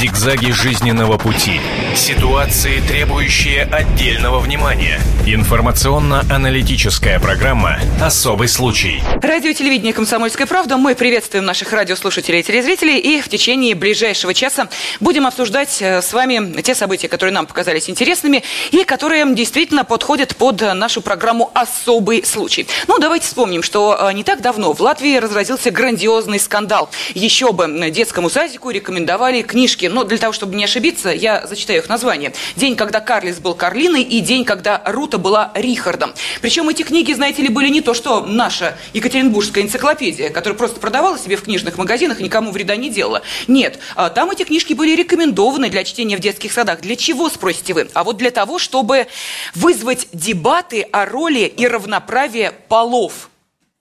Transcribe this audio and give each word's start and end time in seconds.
Зигзаги 0.00 0.50
жизненного 0.50 1.18
пути. 1.18 1.60
Ситуации, 1.94 2.80
требующие 2.80 3.64
отдельного 3.64 4.38
внимания. 4.38 4.98
Информационно-аналитическая 5.26 7.20
программа 7.20 7.78
«Особый 8.00 8.48
случай». 8.48 9.02
Радио 9.20 9.52
телевидение 9.52 9.92
«Комсомольская 9.92 10.46
правда». 10.46 10.78
Мы 10.78 10.94
приветствуем 10.94 11.44
наших 11.44 11.74
радиослушателей 11.74 12.40
и 12.40 12.42
телезрителей. 12.42 12.96
И 12.96 13.20
в 13.20 13.28
течение 13.28 13.74
ближайшего 13.74 14.32
часа 14.32 14.70
будем 15.00 15.26
обсуждать 15.26 15.82
э, 15.82 16.00
с 16.00 16.14
вами 16.14 16.62
те 16.62 16.74
события, 16.74 17.08
которые 17.08 17.34
нам 17.34 17.46
показались 17.46 17.90
интересными 17.90 18.42
и 18.70 18.84
которые 18.84 19.34
действительно 19.34 19.84
подходят 19.84 20.34
под 20.34 20.62
нашу 20.62 21.02
программу 21.02 21.50
«Особый 21.52 22.24
случай». 22.24 22.66
Ну, 22.88 22.98
давайте 22.98 23.26
вспомним, 23.26 23.62
что 23.62 23.98
э, 24.00 24.14
не 24.14 24.24
так 24.24 24.40
давно 24.40 24.72
в 24.72 24.80
Латвии 24.80 25.18
разразился 25.18 25.70
грандиозный 25.70 26.40
скандал. 26.40 26.88
Еще 27.12 27.52
бы 27.52 27.90
детскому 27.90 28.30
садику 28.30 28.70
рекомендовали 28.70 29.42
книжки. 29.42 29.89
Но 29.90 30.04
для 30.04 30.18
того, 30.18 30.32
чтобы 30.32 30.54
не 30.54 30.64
ошибиться, 30.64 31.10
я 31.10 31.46
зачитаю 31.46 31.80
их 31.80 31.88
название. 31.88 32.32
«День, 32.56 32.76
когда 32.76 33.00
Карлис 33.00 33.38
был 33.38 33.54
Карлиной» 33.54 34.02
и 34.02 34.20
«День, 34.20 34.44
когда 34.44 34.82
Рута 34.86 35.18
была 35.18 35.52
Рихардом». 35.54 36.14
Причем 36.40 36.68
эти 36.68 36.82
книги, 36.82 37.12
знаете 37.12 37.42
ли, 37.42 37.48
были 37.48 37.68
не 37.68 37.80
то, 37.80 37.94
что 37.94 38.24
наша 38.24 38.76
Екатеринбургская 38.92 39.64
энциклопедия, 39.64 40.30
которая 40.30 40.56
просто 40.56 40.80
продавала 40.80 41.18
себе 41.18 41.36
в 41.36 41.42
книжных 41.42 41.76
магазинах 41.76 42.20
и 42.20 42.24
никому 42.24 42.52
вреда 42.52 42.76
не 42.76 42.90
делала. 42.90 43.22
Нет, 43.48 43.78
а 43.96 44.10
там 44.10 44.30
эти 44.30 44.44
книжки 44.44 44.74
были 44.74 44.94
рекомендованы 44.94 45.68
для 45.70 45.84
чтения 45.84 46.16
в 46.16 46.20
детских 46.20 46.52
садах. 46.52 46.80
Для 46.80 46.96
чего, 46.96 47.28
спросите 47.28 47.74
вы? 47.74 47.88
А 47.94 48.04
вот 48.04 48.16
для 48.16 48.30
того, 48.30 48.58
чтобы 48.58 49.06
вызвать 49.54 50.08
дебаты 50.12 50.82
о 50.82 51.06
роли 51.06 51.40
и 51.40 51.66
равноправии 51.66 52.52
полов 52.68 53.30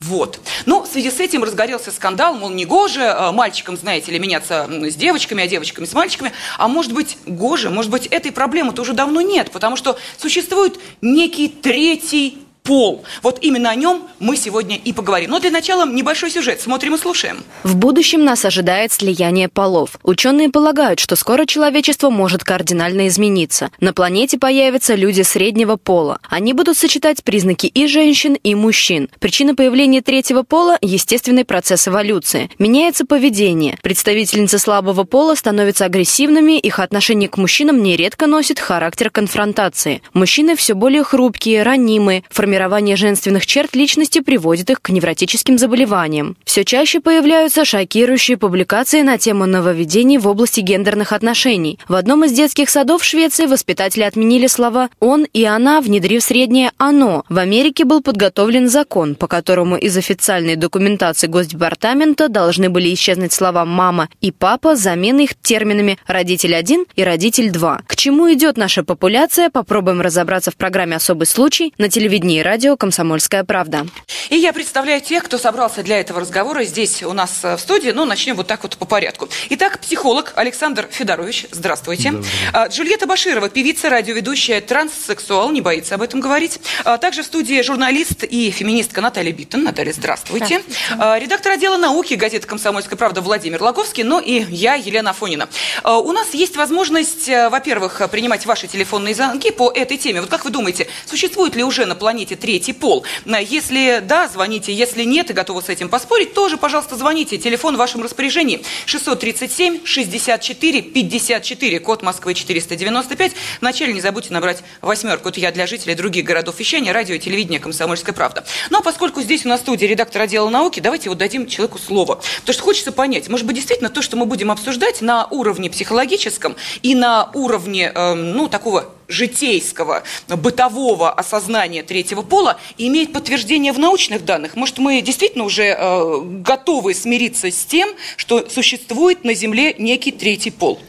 вот. 0.01 0.39
Ну, 0.65 0.78
в 0.89 0.91
связи 0.91 1.11
с 1.11 1.19
этим 1.19 1.43
разгорелся 1.43 1.91
скандал, 1.91 2.33
мол, 2.35 2.49
не 2.49 2.65
гоже 2.65 3.09
а 3.09 3.31
мальчикам, 3.31 3.77
знаете 3.77 4.11
ли, 4.11 4.19
меняться 4.19 4.67
с 4.69 4.95
девочками, 4.95 5.43
а 5.43 5.47
девочками 5.47 5.85
с 5.85 5.93
мальчиками. 5.93 6.31
А 6.57 6.67
может 6.67 6.93
быть, 6.93 7.17
гоже, 7.25 7.69
может 7.69 7.91
быть, 7.91 8.07
этой 8.07 8.31
проблемы-то 8.31 8.81
уже 8.81 8.93
давно 8.93 9.21
нет, 9.21 9.51
потому 9.51 9.75
что 9.75 9.97
существует 10.17 10.79
некий 11.01 11.47
третий 11.47 12.39
пол. 12.63 13.03
Вот 13.23 13.39
именно 13.41 13.69
о 13.69 13.75
нем 13.75 14.03
мы 14.19 14.37
сегодня 14.37 14.75
и 14.77 14.93
поговорим. 14.93 15.31
Но 15.31 15.39
для 15.39 15.49
начала 15.49 15.87
небольшой 15.87 16.29
сюжет. 16.29 16.61
Смотрим 16.61 16.95
и 16.95 16.97
слушаем. 16.97 17.43
В 17.63 17.75
будущем 17.75 18.23
нас 18.23 18.45
ожидает 18.45 18.91
слияние 18.91 19.47
полов. 19.47 19.97
Ученые 20.03 20.49
полагают, 20.49 20.99
что 20.99 21.15
скоро 21.15 21.45
человечество 21.45 22.09
может 22.09 22.43
кардинально 22.43 23.07
измениться. 23.07 23.71
На 23.79 23.93
планете 23.93 24.37
появятся 24.37 24.95
люди 24.95 25.21
среднего 25.21 25.77
пола. 25.77 26.19
Они 26.29 26.53
будут 26.53 26.77
сочетать 26.77 27.23
признаки 27.23 27.65
и 27.65 27.87
женщин, 27.87 28.33
и 28.35 28.55
мужчин. 28.55 29.09
Причина 29.19 29.55
появления 29.55 30.01
третьего 30.01 30.43
пола– 30.43 30.77
естественный 30.81 31.45
процесс 31.45 31.87
эволюции. 31.87 32.51
Меняется 32.59 33.05
поведение. 33.05 33.77
Представительницы 33.81 34.59
слабого 34.59 35.05
пола 35.05 35.35
становятся 35.35 35.85
агрессивными, 35.85 36.59
их 36.59 36.79
отношение 36.79 37.29
к 37.29 37.37
мужчинам 37.37 37.81
нередко 37.81 38.27
носит 38.27 38.59
характер 38.59 39.09
конфронтации. 39.09 40.01
Мужчины 40.13 40.55
все 40.55 40.73
более 40.73 41.03
хрупкие, 41.03 41.63
ранимые, 41.63 42.23
формируют 42.29 42.48
формирование 42.49 42.95
женственных 42.95 43.45
черт 43.45 43.75
личности 43.75 44.21
приводит 44.21 44.71
их 44.71 44.81
к 44.81 44.89
невротическим 44.89 45.59
заболеваниям. 45.59 46.35
Все 46.45 46.65
чаще 46.65 46.99
появляются 46.99 47.63
шокирующие 47.63 48.37
публикации 48.37 49.03
на 49.03 49.19
тему 49.19 49.45
нововведений 49.45 50.17
в 50.17 50.27
области 50.27 50.61
гендерных 50.61 51.13
отношений. 51.13 51.77
В 51.87 51.93
одном 51.93 52.25
из 52.25 52.31
детских 52.31 52.71
садов 52.71 53.03
Швеции 53.03 53.45
воспитатели 53.45 54.01
отменили 54.01 54.47
слова 54.47 54.89
«он» 54.99 55.27
и 55.31 55.43
«она», 55.43 55.79
внедрив 55.79 56.23
среднее 56.23 56.71
«оно». 56.79 57.23
В 57.29 57.37
Америке 57.37 57.85
был 57.85 58.01
подготовлен 58.01 58.67
закон, 58.67 59.13
по 59.13 59.27
которому 59.27 59.77
из 59.77 59.95
официальной 59.95 60.55
документации 60.55 61.27
Госдепартамента 61.27 62.29
должны 62.29 62.71
были 62.71 62.91
исчезнуть 62.95 63.31
слова 63.31 63.63
«мама» 63.63 64.09
и 64.21 64.31
«папа», 64.31 64.75
замены 64.75 65.25
их 65.25 65.35
терминами 65.39 65.99
«родитель 66.07 66.55
1» 66.55 66.87
и 66.95 67.03
«родитель 67.03 67.51
2». 67.51 67.81
К 67.85 67.95
чему 67.95 68.33
идет 68.33 68.57
наша 68.57 68.83
популяция, 68.83 69.51
попробуем 69.51 70.01
разобраться 70.01 70.49
в 70.49 70.55
программе 70.55 70.95
«Особый 70.95 71.27
случай» 71.27 71.75
на 71.77 71.89
телевидении 71.89 72.38
радио 72.41 72.77
«Комсомольская 72.77 73.43
правда». 73.43 73.85
И 74.29 74.35
я 74.35 74.53
представляю 74.53 75.01
тех, 75.01 75.23
кто 75.23 75.39
собрался 75.39 75.81
для 75.81 75.99
этого 75.99 76.21
разговора 76.21 76.63
здесь 76.63 77.01
у 77.01 77.13
нас 77.13 77.39
э, 77.43 77.57
в 77.57 77.59
студии. 77.59 77.89
Ну, 77.89 78.05
начнем 78.05 78.35
вот 78.35 78.45
так 78.45 78.61
вот 78.61 78.77
по 78.77 78.85
порядку. 78.85 79.27
Итак, 79.49 79.79
психолог 79.79 80.33
Александр 80.35 80.87
Федорович. 80.91 81.47
Здравствуйте. 81.51 82.13
А, 82.53 82.67
Джульетта 82.67 83.07
Баширова, 83.07 83.49
певица, 83.49 83.89
радиоведущая, 83.89 84.61
транссексуал, 84.61 85.49
не 85.49 85.61
боится 85.61 85.95
об 85.95 86.03
этом 86.03 86.19
говорить. 86.19 86.59
А, 86.85 86.99
также 86.99 87.23
в 87.23 87.25
студии 87.25 87.59
журналист 87.63 88.23
и 88.23 88.51
феминистка 88.51 89.01
Наталья 89.01 89.31
Биттон. 89.31 89.63
Наталья, 89.63 89.93
здравствуйте. 89.93 90.61
здравствуйте. 90.61 91.03
А, 91.03 91.17
редактор 91.17 91.53
отдела 91.53 91.77
науки 91.77 92.13
газеты 92.13 92.45
«Комсомольская 92.45 92.97
правда» 92.97 93.21
Владимир 93.21 93.63
Логовский. 93.63 94.03
Ну 94.03 94.19
и 94.19 94.45
я, 94.49 94.75
Елена 94.75 95.09
Афонина. 95.09 95.49
У 95.83 96.11
нас 96.11 96.33
есть 96.33 96.55
возможность, 96.55 97.27
э, 97.29 97.49
во-первых, 97.49 98.01
принимать 98.11 98.45
ваши 98.45 98.67
телефонные 98.67 99.15
звонки 99.15 99.49
по 99.49 99.71
этой 99.71 99.97
теме. 99.97 100.21
Вот 100.21 100.29
как 100.29 100.45
вы 100.45 100.51
думаете, 100.51 100.87
существует 101.05 101.55
ли 101.55 101.63
уже 101.63 101.85
на 101.85 101.95
планете 101.95 102.28
третий 102.35 102.73
пол. 102.73 103.05
Если 103.25 103.99
да, 104.01 104.27
звоните. 104.27 104.73
Если 104.73 105.03
нет 105.03 105.29
и 105.29 105.33
готовы 105.33 105.61
с 105.61 105.69
этим 105.69 105.89
поспорить, 105.89 106.33
тоже, 106.33 106.57
пожалуйста, 106.57 106.95
звоните. 106.95 107.37
Телефон 107.37 107.75
в 107.75 107.77
вашем 107.77 108.01
распоряжении 108.03 108.61
637 108.85 109.85
64 109.85 110.81
54, 110.81 111.79
код 111.79 112.03
Москвы 112.03 112.33
495. 112.33 113.33
Вначале 113.61 113.93
не 113.93 114.01
забудьте 114.01 114.33
набрать 114.33 114.63
восьмерку. 114.81 115.29
Это 115.29 115.39
я 115.39 115.51
для 115.51 115.67
жителей 115.67 115.95
других 115.95 116.25
городов 116.25 116.59
вещания, 116.59 116.93
радио 116.93 117.15
и 117.15 117.19
телевидение 117.19 117.59
«Комсомольская 117.59 118.13
правда». 118.13 118.45
Ну, 118.69 118.79
а 118.79 118.81
поскольку 118.81 119.21
здесь 119.21 119.45
у 119.45 119.49
нас 119.49 119.59
в 119.59 119.63
студии 119.63 119.85
редактор 119.85 120.23
отдела 120.23 120.49
науки, 120.49 120.79
давайте 120.79 121.09
вот 121.09 121.17
дадим 121.17 121.47
человеку 121.47 121.77
слово. 121.77 122.21
Потому 122.41 122.53
что 122.53 122.63
хочется 122.63 122.91
понять, 122.91 123.29
может 123.29 123.45
быть, 123.45 123.55
действительно 123.55 123.89
то, 123.89 124.01
что 124.01 124.17
мы 124.17 124.25
будем 124.25 124.51
обсуждать 124.51 125.01
на 125.01 125.27
уровне 125.27 125.69
психологическом 125.69 126.55
и 126.81 126.95
на 126.95 127.29
уровне, 127.33 127.91
э, 127.93 128.13
ну, 128.13 128.47
такого 128.47 128.89
житейского, 129.09 130.03
бытового 130.27 131.11
осознания 131.11 131.83
третьего 131.83 132.21
пола 132.21 132.57
имеет 132.77 133.11
подтверждение 133.11 133.73
в 133.73 133.79
научных 133.79 134.23
данных. 134.23 134.55
Может, 134.55 134.77
мы 134.77 135.01
действительно 135.01 135.43
уже 135.43 135.75
э, 135.77 136.21
готовы 136.41 136.93
смириться 136.93 137.51
с 137.51 137.65
тем, 137.65 137.89
что 138.15 138.47
существует 138.49 139.25
на 139.25 139.33
Земле 139.33 139.75
некий 139.77 140.11
третий 140.11 140.51
пол? 140.51 140.79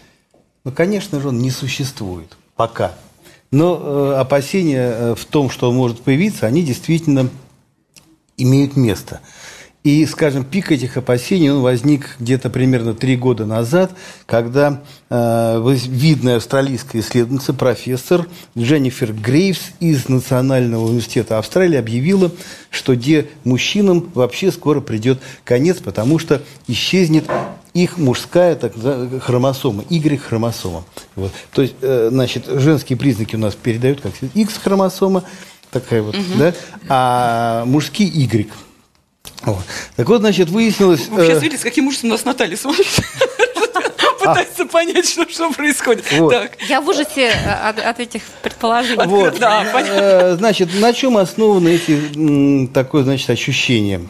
Ну, 0.64 0.70
конечно 0.70 1.20
же, 1.20 1.28
он 1.28 1.38
не 1.38 1.50
существует 1.50 2.36
пока. 2.54 2.94
Но 3.50 3.80
э, 3.80 4.14
опасения 4.20 4.92
э, 4.92 5.14
в 5.14 5.24
том, 5.24 5.50
что 5.50 5.70
он 5.70 5.76
может 5.76 6.02
появиться, 6.02 6.46
они 6.46 6.62
действительно 6.62 7.30
имеют 8.36 8.76
место. 8.76 9.20
И, 9.82 10.04
скажем, 10.04 10.44
пик 10.44 10.72
этих 10.72 10.98
опасений 10.98 11.50
он 11.50 11.62
возник 11.62 12.16
где-то 12.18 12.50
примерно 12.50 12.92
три 12.92 13.16
года 13.16 13.46
назад, 13.46 13.92
когда 14.26 14.82
э, 15.08 15.76
видная 15.86 16.36
австралийская 16.36 17.00
исследовательница, 17.00 17.54
профессор 17.54 18.28
Дженнифер 18.58 19.14
Грейвс 19.14 19.70
из 19.80 20.06
Национального 20.10 20.84
университета 20.84 21.38
Австралии 21.38 21.78
объявила, 21.78 22.30
что 22.68 22.94
где 22.94 23.28
мужчинам 23.44 24.10
вообще 24.12 24.52
скоро 24.52 24.82
придет 24.82 25.18
конец, 25.44 25.78
потому 25.78 26.18
что 26.18 26.42
исчезнет 26.66 27.24
их 27.72 27.96
мужская 27.96 28.56
так, 28.56 28.74
хромосома, 29.22 29.84
Y-хромосома. 29.88 30.84
Вот. 31.16 31.32
То 31.54 31.62
есть, 31.62 31.76
э, 31.80 32.08
значит, 32.12 32.44
женские 32.46 32.98
признаки 32.98 33.34
у 33.34 33.38
нас 33.38 33.54
передают 33.54 34.02
как 34.02 34.12
X-хромосома, 34.34 35.24
такая 35.70 36.02
вот, 36.02 36.16
угу. 36.16 36.24
да, 36.38 36.54
а 36.86 37.64
мужские 37.64 38.08
Y. 38.08 38.50
Вот. 39.42 39.64
Так 39.96 40.08
вот, 40.08 40.20
значит, 40.20 40.48
выяснилось... 40.50 41.08
Вы 41.08 41.26
сейчас 41.26 41.38
э... 41.38 41.40
видели, 41.40 41.58
с 41.58 41.62
каким 41.62 41.86
ужасом 41.88 42.10
нас 42.10 42.24
Наталья 42.24 42.56
смотрит? 42.56 42.86
Пытается 44.18 44.66
понять, 44.66 45.08
что, 45.08 45.28
что 45.28 45.50
происходит. 45.50 46.04
Вот. 46.12 46.30
Так. 46.30 46.52
Я 46.68 46.82
в 46.82 46.88
ужасе 46.88 47.32
э, 47.32 47.68
от, 47.68 47.78
от 47.78 48.00
этих 48.00 48.22
предположений. 48.42 49.06
Вот. 49.06 49.30
Да, 49.40 49.64
э, 49.74 50.36
значит, 50.36 50.68
на 50.78 50.92
чем 50.92 51.16
основаны 51.16 51.70
эти 51.70 52.66
такое, 52.72 53.04
значит, 53.04 53.30
ощущения? 53.30 54.02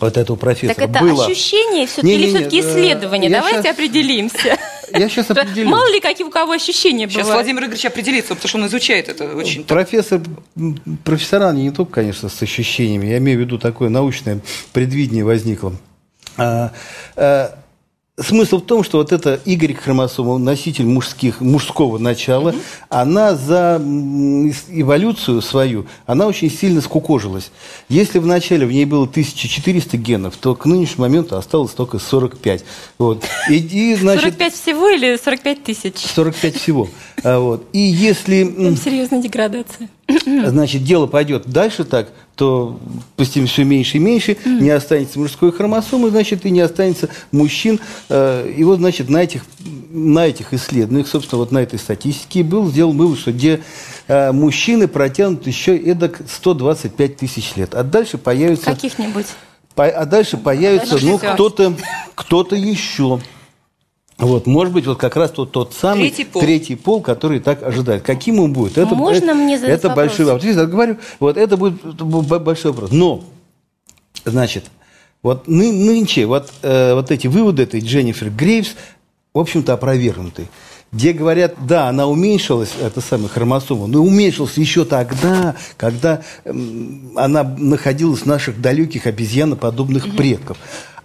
вот 0.00 0.16
этого 0.16 0.36
профессора 0.36 0.74
так 0.74 0.90
это 0.90 1.00
было. 1.00 1.26
ощущение 1.26 1.86
все-таки 1.86 2.14
или 2.14 2.28
все-таки 2.28 2.60
исследование? 2.60 3.30
Давайте 3.30 3.62
сейчас... 3.62 3.74
определимся. 3.74 4.58
Я 4.92 5.08
сейчас 5.08 5.30
определю. 5.30 5.68
Мало 5.68 5.90
ли, 5.92 6.00
какие 6.00 6.26
у 6.26 6.30
кого 6.30 6.52
ощущения 6.52 7.06
сейчас 7.06 7.26
бывают. 7.26 7.26
Сейчас 7.26 7.34
Владимир 7.34 7.62
Игоревич 7.64 7.86
определится, 7.86 8.34
потому 8.34 8.48
что 8.48 8.58
он 8.58 8.66
изучает 8.66 9.08
это 9.08 9.34
очень... 9.34 9.64
Профессор, 9.64 10.20
профессора 11.04 11.52
не 11.52 11.70
только, 11.70 11.92
конечно, 11.92 12.28
с 12.28 12.42
ощущениями. 12.42 13.06
Я 13.06 13.18
имею 13.18 13.38
в 13.38 13.40
виду 13.42 13.58
такое 13.58 13.88
научное 13.88 14.40
предвидение 14.72 15.24
возникло. 15.24 15.74
Смысл 18.20 18.58
в 18.58 18.64
том, 18.64 18.84
что 18.84 18.98
вот 18.98 19.12
эта 19.12 19.40
Y-хромосома, 19.44 20.38
носитель 20.38 20.86
мужских, 20.86 21.40
мужского 21.40 21.98
начала, 21.98 22.50
mm-hmm. 22.50 22.62
она 22.88 23.34
за 23.34 23.80
эволюцию 24.68 25.40
свою, 25.42 25.86
она 26.06 26.26
очень 26.26 26.50
сильно 26.50 26.80
скукожилась. 26.80 27.50
Если 27.88 28.18
вначале 28.18 28.66
в 28.66 28.72
ней 28.72 28.84
было 28.84 29.04
1400 29.04 29.96
генов, 29.96 30.36
то 30.36 30.54
к 30.54 30.66
нынешнему 30.66 31.02
моменту 31.02 31.36
осталось 31.36 31.72
только 31.72 31.98
45. 31.98 32.64
Вот. 32.98 33.24
И, 33.48 33.56
и, 33.56 33.94
значит, 33.94 34.24
45 34.24 34.54
всего 34.54 34.88
или 34.88 35.16
45 35.16 35.62
тысяч? 35.62 35.94
45 35.96 36.56
всего. 36.56 36.88
А, 37.22 37.38
вот. 37.38 37.64
И 37.72 37.78
если... 37.78 38.44
Там 38.44 38.76
серьезная 38.76 39.22
деградация. 39.22 39.88
Значит, 40.24 40.84
дело 40.84 41.06
пойдет 41.06 41.46
дальше 41.46 41.84
так, 41.84 42.10
то 42.40 42.80
постепенно 43.16 43.48
все 43.48 43.64
меньше 43.64 43.98
и 43.98 44.00
меньше, 44.00 44.32
mm. 44.32 44.62
не 44.62 44.70
останется 44.70 45.18
мужской 45.18 45.52
хромосомы, 45.52 46.08
значит, 46.08 46.46
и 46.46 46.50
не 46.50 46.60
останется 46.60 47.10
мужчин. 47.32 47.78
Э, 48.08 48.50
и 48.50 48.64
вот, 48.64 48.78
значит, 48.78 49.10
на 49.10 49.18
этих, 49.18 49.44
на 49.90 50.26
этих 50.26 50.54
исследованиях, 50.54 51.06
собственно, 51.06 51.40
вот 51.40 51.52
на 51.52 51.58
этой 51.58 51.78
статистике 51.78 52.42
был 52.42 52.66
сделан 52.70 52.96
вывод, 52.96 53.18
что 53.18 53.32
где 53.32 53.60
э, 54.08 54.32
мужчины 54.32 54.88
протянут 54.88 55.46
еще 55.46 55.76
эдак 55.76 56.22
125 56.26 57.16
тысяч 57.18 57.56
лет. 57.56 57.74
А 57.74 57.82
дальше 57.82 58.16
появится... 58.16 58.70
Каких-нибудь? 58.70 59.26
А 59.76 60.06
дальше 60.06 60.38
появится, 60.38 60.96
ну, 61.02 61.18
кто-то 61.18 61.76
кто 62.14 62.40
еще. 62.52 63.20
Вот, 64.20 64.46
может 64.46 64.74
быть, 64.74 64.86
вот 64.86 64.98
как 64.98 65.16
раз 65.16 65.30
тот, 65.30 65.50
тот 65.50 65.74
самый 65.74 66.10
третий 66.10 66.24
пол. 66.24 66.42
третий 66.42 66.76
пол, 66.76 67.00
который 67.00 67.40
так 67.40 67.62
ожидает. 67.62 68.02
Каким 68.02 68.38
он 68.38 68.52
будет? 68.52 68.76
Это, 68.78 68.94
Можно 68.94 69.30
это, 69.30 69.34
мне 69.34 69.58
задать 69.58 69.78
Это 69.78 69.88
вопрос? 69.88 70.06
большой 70.06 70.26
вопрос. 70.26 70.44
Я 70.44 70.66
говорю, 70.66 70.96
вот 71.18 71.36
это 71.36 71.56
будет 71.56 72.42
большой 72.42 72.72
вопрос. 72.72 72.90
Но, 72.92 73.24
значит, 74.24 74.70
вот 75.22 75.48
ны, 75.48 75.72
нынче 75.72 76.26
вот, 76.26 76.52
э, 76.62 76.94
вот 76.94 77.10
эти 77.10 77.26
выводы 77.26 77.62
этой 77.62 77.80
Дженнифер 77.80 78.30
Грейвс, 78.30 78.74
в 79.32 79.38
общем-то, 79.38 79.74
опровергнуты. 79.74 80.48
Где 80.92 81.12
говорят, 81.12 81.54
да, 81.66 81.88
она 81.88 82.06
уменьшилась, 82.08 82.70
это 82.80 83.00
самая 83.00 83.28
хромосома, 83.28 83.86
но 83.86 84.02
уменьшилась 84.02 84.56
еще 84.56 84.84
тогда, 84.84 85.54
когда 85.76 86.22
э, 86.44 86.52
она 87.16 87.44
находилась 87.44 88.22
в 88.22 88.26
наших 88.26 88.60
далеких 88.60 89.06
обезьяноподобных 89.06 90.06
угу. 90.06 90.16
предков. 90.16 90.58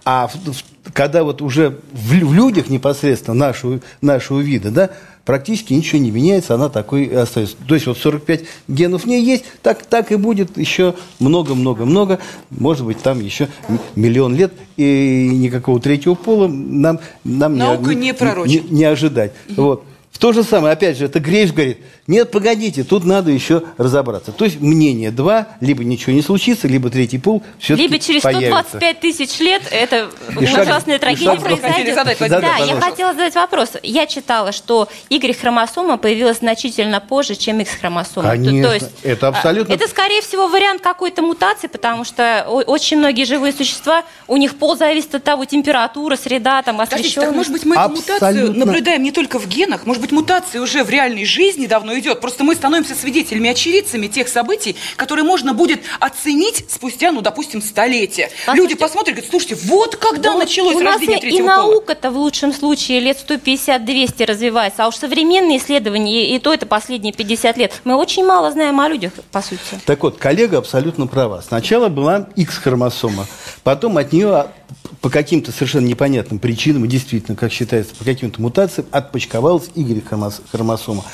А 0.08 0.28
в, 0.28 0.36
в, 0.36 0.62
когда 0.92 1.24
вот 1.24 1.42
уже 1.42 1.80
в, 1.92 2.12
в 2.12 2.32
людях 2.32 2.68
непосредственно 2.68 3.34
нашего, 3.34 3.80
нашего 4.00 4.38
вида, 4.38 4.70
да, 4.70 4.90
практически 5.24 5.72
ничего 5.72 6.00
не 6.00 6.12
меняется, 6.12 6.54
она 6.54 6.68
такой 6.68 7.06
и 7.06 7.14
остается. 7.14 7.56
То 7.66 7.74
есть 7.74 7.88
вот 7.88 7.98
45 7.98 8.44
генов 8.68 9.02
в 9.02 9.06
ней 9.06 9.22
есть, 9.24 9.44
так, 9.62 9.82
так 9.82 10.12
и 10.12 10.16
будет 10.16 10.56
еще 10.56 10.94
много-много-много, 11.18 12.20
может 12.50 12.86
быть, 12.86 13.02
там 13.02 13.20
еще 13.20 13.48
миллион 13.96 14.36
лет, 14.36 14.52
и 14.76 15.28
никакого 15.32 15.80
третьего 15.80 16.14
пола 16.14 16.46
нам, 16.46 17.00
нам 17.24 17.56
Наука 17.58 17.92
не, 17.92 18.12
не, 18.12 18.46
не, 18.46 18.70
не, 18.70 18.84
ожидать. 18.84 19.32
Угу. 19.48 19.62
Вот. 19.62 19.84
В 20.12 20.18
то 20.18 20.32
же 20.32 20.44
самое, 20.44 20.72
опять 20.72 20.96
же, 20.96 21.06
это 21.06 21.18
Грейвс 21.18 21.52
говорит, 21.52 21.78
нет, 22.06 22.30
погодите, 22.30 22.84
тут 22.84 23.04
надо 23.04 23.30
еще 23.30 23.62
разобраться. 23.78 24.32
То 24.32 24.44
есть 24.44 24.60
мнение 24.60 25.10
два, 25.10 25.48
либо 25.60 25.84
ничего 25.84 26.12
не 26.12 26.22
случится, 26.22 26.68
либо 26.68 26.90
третий 26.90 27.18
пол 27.18 27.42
все-таки 27.58 27.88
Либо 27.88 27.98
через 27.98 28.22
появится. 28.22 28.64
125 28.78 29.00
тысяч 29.00 29.38
лет 29.40 29.62
это 29.70 30.08
И 30.30 30.44
ужасная 30.44 30.94
шаг- 30.96 31.00
трагедия 31.00 31.24
шаг- 31.32 31.42
произойдет. 31.42 31.94
задать, 31.94 32.18
да, 32.18 32.26
Владимир, 32.56 32.74
я 32.76 32.80
хотела 32.80 33.12
задать 33.12 33.34
вопрос. 33.34 33.70
Я 33.82 34.06
читала, 34.06 34.52
что 34.52 34.88
Y-хромосома 35.10 35.96
появилась 35.98 36.38
значительно 36.38 37.00
позже, 37.00 37.34
чем 37.34 37.60
X-хромосома. 37.60 38.28
Конечно, 38.30 38.68
То 38.68 38.74
есть, 38.74 38.90
это 39.02 39.28
абсолютно- 39.28 39.74
а, 39.74 39.76
Это, 39.76 39.88
скорее 39.88 40.20
всего, 40.22 40.48
вариант 40.48 40.82
какой-то 40.82 41.22
мутации, 41.22 41.66
потому 41.66 42.04
что 42.04 42.44
очень 42.46 42.98
многие 42.98 43.24
живые 43.24 43.52
существа, 43.52 44.04
у 44.28 44.36
них 44.36 44.56
пол 44.56 44.76
зависит 44.76 45.14
от 45.14 45.24
того, 45.24 45.44
температура, 45.44 46.16
среда, 46.16 46.62
там, 46.62 46.76
Скажите, 46.76 46.92
так 46.96 47.00
освещенность. 47.00 47.36
может 47.36 47.52
быть 47.52 47.64
мы 47.64 47.76
эту 47.76 47.88
мутацию 47.90 48.16
Абсолютно. 48.16 48.64
наблюдаем 48.66 49.02
не 49.02 49.10
только 49.12 49.38
в 49.38 49.46
генах, 49.48 49.86
может 49.86 50.00
быть 50.02 50.12
мутация 50.12 50.60
уже 50.60 50.84
в 50.84 50.90
реальной 50.90 51.24
жизни 51.24 51.66
давно 51.66 51.95
идет, 51.98 52.20
просто 52.20 52.44
мы 52.44 52.54
становимся 52.54 52.94
свидетелями, 52.94 53.50
очевидцами 53.50 54.06
тех 54.06 54.28
событий, 54.28 54.76
которые 54.96 55.24
можно 55.24 55.54
будет 55.54 55.80
оценить 56.00 56.64
спустя, 56.68 57.12
ну, 57.12 57.20
допустим, 57.20 57.62
столетия. 57.62 58.30
Послушайте, 58.46 58.62
Люди 58.62 58.74
посмотрят 58.74 59.08
и 59.08 59.12
говорят, 59.12 59.30
слушайте, 59.30 59.54
вот 59.66 59.96
когда 59.96 60.32
Ну, 60.32 60.38
началось 60.38 60.74
у 60.74 60.80
нас 60.80 60.94
рождение 60.94 61.16
и, 61.16 61.18
и 61.18 61.20
третьего 61.22 61.46
наука-то 61.46 62.10
в 62.10 62.16
лучшем 62.16 62.52
случае 62.52 63.00
лет 63.00 63.18
150-200 63.26 64.24
развивается, 64.24 64.84
а 64.84 64.88
уж 64.88 64.96
современные 64.96 65.58
исследования, 65.58 66.26
и, 66.30 66.36
и 66.36 66.38
то 66.38 66.52
это 66.52 66.66
последние 66.66 67.12
50 67.12 67.56
лет, 67.56 67.80
мы 67.84 67.94
очень 67.96 68.24
мало 68.24 68.50
знаем 68.52 68.80
о 68.80 68.88
людях, 68.88 69.12
по 69.32 69.42
сути. 69.42 69.60
Так 69.84 70.02
вот, 70.02 70.18
коллега 70.18 70.58
абсолютно 70.58 71.06
права. 71.06 71.42
Сначала 71.46 71.88
была 71.88 72.28
X-хромосома, 72.36 73.26
потом 73.62 73.98
от 73.98 74.12
нее 74.12 74.28
а, 74.28 74.52
по 75.00 75.10
каким-то 75.10 75.52
совершенно 75.52 75.86
непонятным 75.86 76.38
причинам, 76.38 76.84
и 76.84 76.88
действительно, 76.88 77.36
как 77.36 77.52
считается, 77.52 77.94
по 77.94 78.04
каким-то 78.04 78.40
мутациям, 78.40 78.86
отпочковалась 78.90 79.70
Y-хромосома. 79.74 81.04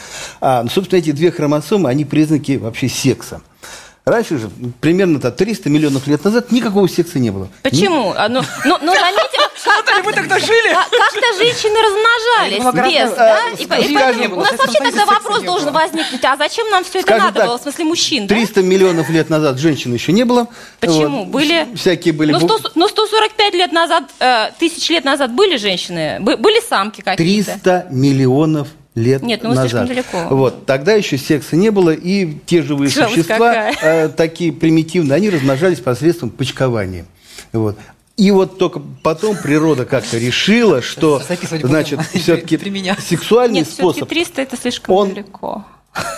А, 0.40 0.62
ну, 0.62 0.70
собственно, 0.72 0.98
эти 1.00 1.12
две 1.12 1.30
хромосомы, 1.30 1.88
они 1.88 2.04
признаки 2.04 2.56
вообще 2.56 2.88
секса. 2.88 3.40
Раньше 4.04 4.36
же, 4.36 4.50
примерно 4.80 5.20
так, 5.20 5.36
300 5.36 5.70
миллионов 5.70 6.08
лет 6.08 6.24
назад, 6.24 6.50
никакого 6.50 6.88
секса 6.88 7.20
не 7.20 7.30
было. 7.30 7.48
Почему? 7.62 8.12
А, 8.16 8.28
Ну, 8.28 8.42
ну, 8.64 8.76
ну, 8.82 8.92
заметьте, 8.92 9.38
Как-то 9.64 10.02
мы 10.04 10.12
тогда 10.12 10.40
жили. 10.40 10.72
как- 10.72 10.90
как-то 10.90 11.38
женщины 11.38 11.76
размножались 11.86 12.64
гораздо, 12.74 12.88
без, 12.90 13.16
да? 13.16 13.48
И, 13.60 13.66
поэтому 13.66 14.36
у 14.38 14.40
нас 14.40 14.58
вообще 14.58 14.78
тогда 14.80 15.06
вопрос 15.06 15.42
должен 15.42 15.68
было. 15.72 15.82
возникнуть, 15.82 16.24
а 16.24 16.36
зачем 16.36 16.68
нам 16.70 16.82
все 16.82 16.98
это 16.98 17.06
Скажем 17.06 17.24
надо 17.26 17.38
так, 17.38 17.46
было, 17.46 17.58
в 17.58 17.62
смысле 17.62 17.84
мужчин, 17.84 18.26
да? 18.26 18.34
300 18.34 18.62
миллионов 18.62 19.08
лет 19.08 19.30
назад 19.30 19.60
женщин 19.60 19.94
еще 19.94 20.10
не 20.12 20.24
было. 20.24 20.48
Почему? 20.80 21.18
Вот. 21.20 21.28
Были? 21.28 21.68
Всякие 21.76 22.12
были. 22.12 22.32
Ну, 22.32 22.40
бу- 22.40 22.58
100 22.58 22.72
ну, 22.74 22.88
145 22.88 23.54
лет 23.54 23.70
назад, 23.70 24.04
э, 24.18 24.50
тысяч 24.58 24.90
лет 24.90 25.04
назад 25.04 25.32
были 25.32 25.56
женщины? 25.58 26.18
Бы- 26.18 26.36
были 26.36 26.60
самки 26.68 27.02
какие-то? 27.02 27.52
300 27.52 27.86
миллионов 27.92 28.66
лет 28.94 29.22
Нет, 29.22 29.42
ну 29.42 29.50
назад. 29.50 29.70
слишком 29.70 29.86
далеко. 29.88 30.34
Вот. 30.34 30.66
Тогда 30.66 30.92
еще 30.92 31.16
секса 31.18 31.56
не 31.56 31.70
было, 31.70 31.90
и 31.90 32.34
те 32.46 32.62
живые 32.62 32.90
Жалость 32.90 33.14
существа, 33.14 33.70
э, 33.70 34.08
такие 34.10 34.52
примитивные, 34.52 35.16
они 35.16 35.30
размножались 35.30 35.80
посредством 35.80 36.30
почкования. 36.30 37.06
Вот. 37.52 37.78
И 38.18 38.30
вот 38.30 38.58
только 38.58 38.80
потом 39.02 39.36
природа 39.36 39.86
как-то 39.86 40.18
решила, 40.18 40.82
что, 40.82 41.22
значит, 41.62 42.00
все-таки 42.14 42.56
При 42.58 42.68
меня. 42.70 42.96
сексуальный 43.00 43.60
Нет, 43.60 43.66
все-таки 43.68 43.82
способ 44.00 44.08
300 44.08 44.42
это 44.42 44.56
слишком 44.56 44.94
Он- 44.94 45.08
далеко. 45.14 45.64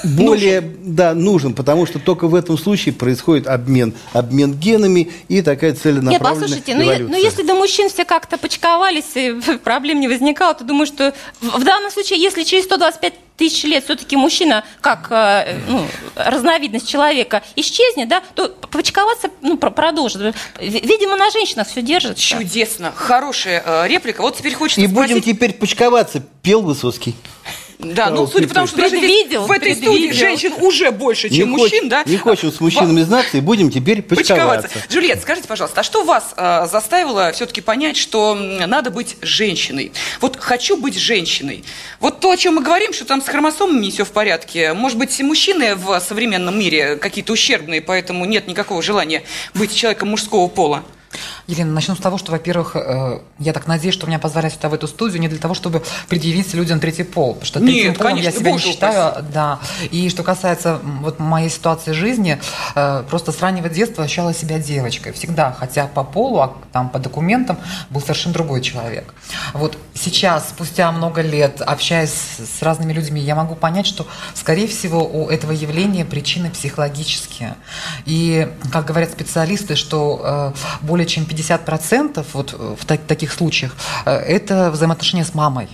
Более 0.05 0.61
да, 0.61 1.15
нужен, 1.15 1.55
потому 1.55 1.87
что 1.87 1.99
только 1.99 2.29
в 2.29 2.35
этом 2.35 2.56
случае 2.56 2.94
происходит 2.94 3.49
обмен, 3.49 3.93
обмен 4.12 4.55
генами 4.55 5.11
и 5.29 5.43
такая 5.43 5.71
Нет, 5.71 5.81
целенаправленная 5.81 6.21
послушайте, 6.21 6.75
ну, 6.76 7.09
ну 7.09 7.17
если 7.17 7.43
до 7.43 7.55
мужчин 7.55 7.88
все 7.88 8.05
как-то 8.05 8.38
почковались, 8.38 9.17
и 9.17 9.32
проблем 9.65 10.00
не 10.00 10.06
возникало, 10.06 10.55
то 10.55 10.65
думаю, 10.65 10.87
что 10.87 11.12
в, 11.41 11.65
данном 11.65 11.91
случае, 11.91 12.21
если 12.21 12.44
через 12.44 12.65
125 12.65 13.15
тысяч 13.37 13.65
лет 13.65 13.82
все-таки 13.82 14.17
мужчина, 14.17 14.65
как 14.81 15.09
э, 15.11 15.59
ну, 15.69 15.85
разновидность 16.15 16.88
человека, 16.88 17.43
исчезнет, 17.56 18.09
да, 18.09 18.23
то 18.35 18.50
почковаться 18.71 19.29
ну, 19.43 19.56
про- 19.56 19.71
продолжит. 19.71 20.37
Видимо, 20.61 21.17
на 21.17 21.31
женщинах 21.32 21.67
все 21.67 21.82
держится. 21.82 22.23
Чудесно. 22.23 22.93
Хорошая 22.94 23.61
э, 23.67 23.88
реплика. 23.88 24.23
Вот 24.23 24.37
теперь 24.37 24.55
хочется 24.55 24.82
И 24.82 24.87
будем 24.87 25.19
спросить... 25.19 25.25
теперь 25.25 25.53
почковаться, 25.55 26.23
пел 26.43 26.62
Высоцкий. 26.62 27.17
Да, 27.79 28.11
ну, 28.11 28.26
судя 28.26 28.49
по 28.49 28.55
тому, 28.55 28.67
что 28.67 28.76
даже 28.76 28.97
здесь, 28.97 29.00
предвидел, 29.00 29.47
в 29.47 29.50
этой 29.50 29.75
предвидел. 29.75 29.93
студии 29.93 30.12
женщин 30.12 30.53
уже 30.61 30.91
больше, 30.91 31.29
чем 31.29 31.38
не 31.38 31.44
мужчин, 31.44 31.71
хочем, 31.71 31.88
да? 31.88 32.03
Не 32.06 32.17
хочем 32.17 32.53
с 32.53 32.61
мужчинами 32.61 33.03
знаться, 33.03 33.37
и 33.37 33.41
будем 33.41 33.71
теперь 33.71 34.03
Почковаться. 34.03 34.69
Джульет, 34.91 35.21
скажите, 35.23 35.49
пожалуйста, 35.49 35.81
а 35.81 35.85
что 35.85 36.05
вас 36.05 36.35
э, 36.37 36.67
заставило 36.71 37.32
все-таки 37.32 37.61
понять, 37.61 37.97
что 37.97 38.35
надо 38.35 38.91
быть 38.91 39.17
женщиной? 39.23 39.93
Вот 40.21 40.37
хочу 40.38 40.76
быть 40.76 40.99
женщиной. 40.99 41.65
Вот 42.00 42.21
то, 42.21 42.31
о 42.31 42.37
чем 42.37 42.56
мы 42.56 42.62
говорим, 42.62 42.93
что 42.93 43.05
там 43.05 43.21
с 43.23 43.26
хромосомами 43.26 43.81
не 43.81 43.90
все 43.90 44.04
в 44.04 44.11
порядке. 44.12 44.73
Может 44.73 44.99
быть, 44.99 45.21
мужчины 45.21 45.75
в 45.75 45.99
современном 46.00 46.59
мире 46.59 46.97
какие-то 46.97 47.33
ущербные, 47.33 47.81
поэтому 47.81 48.25
нет 48.25 48.47
никакого 48.47 48.83
желания 48.83 49.25
быть 49.54 49.75
человеком 49.75 50.09
мужского 50.11 50.49
пола. 50.49 50.85
Елена, 51.47 51.73
начну 51.73 51.94
с 51.94 51.99
того, 51.99 52.18
что, 52.18 52.33
во-первых, 52.33 52.73
э, 52.76 53.21
я 53.38 53.52
так 53.52 53.66
надеюсь, 53.66 53.94
что 53.94 54.06
меня 54.06 54.18
позвали 54.18 54.49
сюда 54.49 54.68
в 54.68 54.75
эту 54.75 54.88
студию 54.88 55.21
не 55.21 55.28
для 55.28 55.38
того, 55.38 55.54
чтобы 55.54 55.83
предъявить 56.09 56.52
людям 56.54 56.80
третий 56.80 57.02
пол, 57.02 57.35
потому 57.35 57.47
что 57.47 57.61
Нет, 57.61 57.73
третьим 57.75 57.94
полом 57.94 58.11
конечно, 58.12 58.30
я 58.30 58.38
себя 58.38 58.52
не 58.52 58.59
считаю, 58.59 59.25
да. 59.33 59.59
И 59.90 60.09
что 60.09 60.23
касается 60.23 60.80
вот 60.83 61.18
моей 61.18 61.50
ситуации 61.50 61.92
жизни, 61.92 62.40
э, 62.75 63.04
просто 63.09 63.33
с 63.33 63.40
раннего 63.40 63.68
детства 63.68 64.04
ощущала 64.04 64.35
себя 64.35 64.59
девочкой 64.59 65.12
всегда, 65.12 65.54
хотя 65.59 65.87
по 65.87 66.04
полу, 66.04 66.40
а 66.40 66.56
там 66.73 66.88
по 66.88 66.99
документам 66.99 67.59
был 67.90 68.00
совершенно 68.00 68.35
другой 68.35 68.61
человек. 68.61 69.14
Вот 69.52 69.78
сейчас, 69.94 70.49
спустя 70.50 70.90
много 70.92 71.21
лет, 71.21 71.61
общаясь 71.61 72.11
с 72.11 72.62
разными 72.62 72.92
людьми, 72.92 73.21
я 73.21 73.35
могу 73.35 73.54
понять, 73.54 73.87
что, 73.87 74.06
скорее 74.35 74.66
всего, 74.66 75.04
у 75.04 75.28
этого 75.28 75.52
явления 75.52 76.04
причины 76.04 76.50
психологические. 76.50 77.54
И, 78.06 78.49
как 78.73 78.87
говорят 78.87 79.11
специалисты, 79.12 79.76
что 79.76 80.52
э, 80.83 80.87
более 81.04 81.06
чем 81.06 81.25
50% 81.25 82.25
вот 82.32 82.54
э, 82.58 82.75
в 82.78 82.84
так- 82.84 83.02
таких 83.06 83.32
случаях 83.32 83.75
э, 84.06 84.11
это 84.16 84.70
взаимоотношения 84.70 85.25
с 85.25 85.34
мамой. 85.34 85.68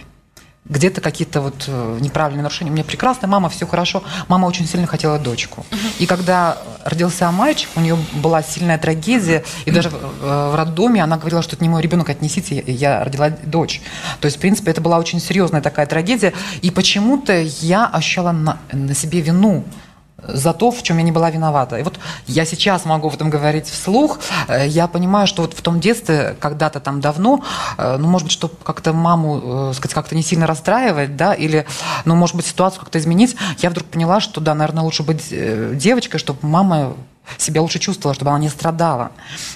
Где-то 0.67 1.01
какие-то 1.01 1.41
вот 1.41 1.65
э, 1.69 1.99
неправильные 2.01 2.43
нарушения. 2.43 2.71
У 2.71 2.75
меня 2.75 2.85
прекрасная 2.85 3.29
мама, 3.31 3.49
все 3.49 3.67
хорошо. 3.67 4.03
Мама 4.29 4.47
очень 4.47 4.67
сильно 4.67 4.87
хотела 4.87 5.19
дочку. 5.19 5.65
И 5.99 6.07
когда 6.07 6.57
родился 6.85 7.31
мальчик, 7.31 7.69
у 7.77 7.81
нее 7.81 7.97
была 8.15 8.43
сильная 8.43 8.79
трагедия, 8.79 9.43
и 9.67 9.71
даже 9.71 9.89
в 9.91 10.55
роддоме 10.57 11.03
она 11.03 11.17
говорила, 11.17 11.43
что 11.43 11.57
это 11.57 11.65
не 11.65 11.71
мой 11.71 11.83
ребенок, 11.83 12.09
отнесите, 12.11 12.57
я- 12.67 12.99
я 12.99 13.05
родила 13.05 13.31
дочь. 13.31 13.81
То 14.21 14.27
есть, 14.27 14.37
в 14.37 14.41
принципе, 14.41 14.71
это 14.71 14.81
была 14.81 14.99
очень 14.99 15.21
серьезная 15.21 15.61
такая 15.63 15.87
трагедия. 15.87 16.33
И 16.63 16.71
почему-то 16.71 17.33
я 17.63 17.87
ощущала 17.87 18.33
на, 18.33 18.59
на 18.73 18.95
себе 18.95 19.21
вину 19.21 19.65
за 20.27 20.53
то, 20.53 20.71
в 20.71 20.83
чем 20.83 20.99
я 20.99 21.03
не 21.03 21.13
была 21.13 21.31
виновата. 21.31 21.77
И 21.77 21.83
вот 21.83 21.99
я 22.27 22.45
сейчас 22.45 22.85
могу 22.85 23.09
об 23.09 23.15
этом 23.15 23.31
говорить 23.31 23.67
вслух. 23.67 24.19
Э, 24.49 24.67
Я 24.67 24.87
понимаю, 24.87 25.27
что 25.27 25.43
вот 25.43 25.55
в 25.55 25.63
том 25.63 25.81
детстве, 25.81 26.37
когда-то 26.41 26.81
там 26.81 27.01
давно, 27.01 27.43
э, 27.79 27.97
ну, 27.99 28.09
может 28.09 28.27
быть, 28.27 28.33
чтобы 28.33 28.55
как-то 28.63 28.93
маму, 28.93 29.71
э, 29.71 29.75
сказать, 29.75 29.95
как-то 29.95 30.15
не 30.15 30.23
сильно 30.23 30.47
расстраивать, 30.47 31.17
да, 31.17 31.35
или, 31.35 31.67
ну, 32.05 32.15
может 32.15 32.37
быть, 32.37 32.47
ситуацию 32.47 32.81
как-то 32.81 32.99
изменить, 32.99 33.37
я 33.59 33.71
вдруг 33.71 33.87
поняла, 33.87 34.21
что, 34.21 34.41
да, 34.41 34.55
наверное, 34.55 34.85
лучше 34.85 35.03
быть 35.03 35.29
девочкой, 35.77 36.21
чтобы 36.21 36.39
мама 36.43 36.95
себя 37.39 37.63
лучше 37.63 37.79
чувствовала, 37.79 38.15
чтобы 38.15 38.31
она 38.31 38.41
не 38.41 38.49
страдала. 38.49 39.13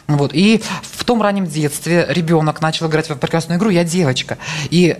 Вот. 0.06 0.32
И 0.32 0.62
в 0.82 1.04
том 1.04 1.22
раннем 1.22 1.46
детстве 1.46 2.06
ребенок 2.08 2.60
начал 2.60 2.86
играть 2.86 3.08
в 3.08 3.16
прекрасную 3.16 3.58
игру 3.58 3.70
«Я 3.70 3.84
девочка». 3.84 4.38
И 4.70 4.96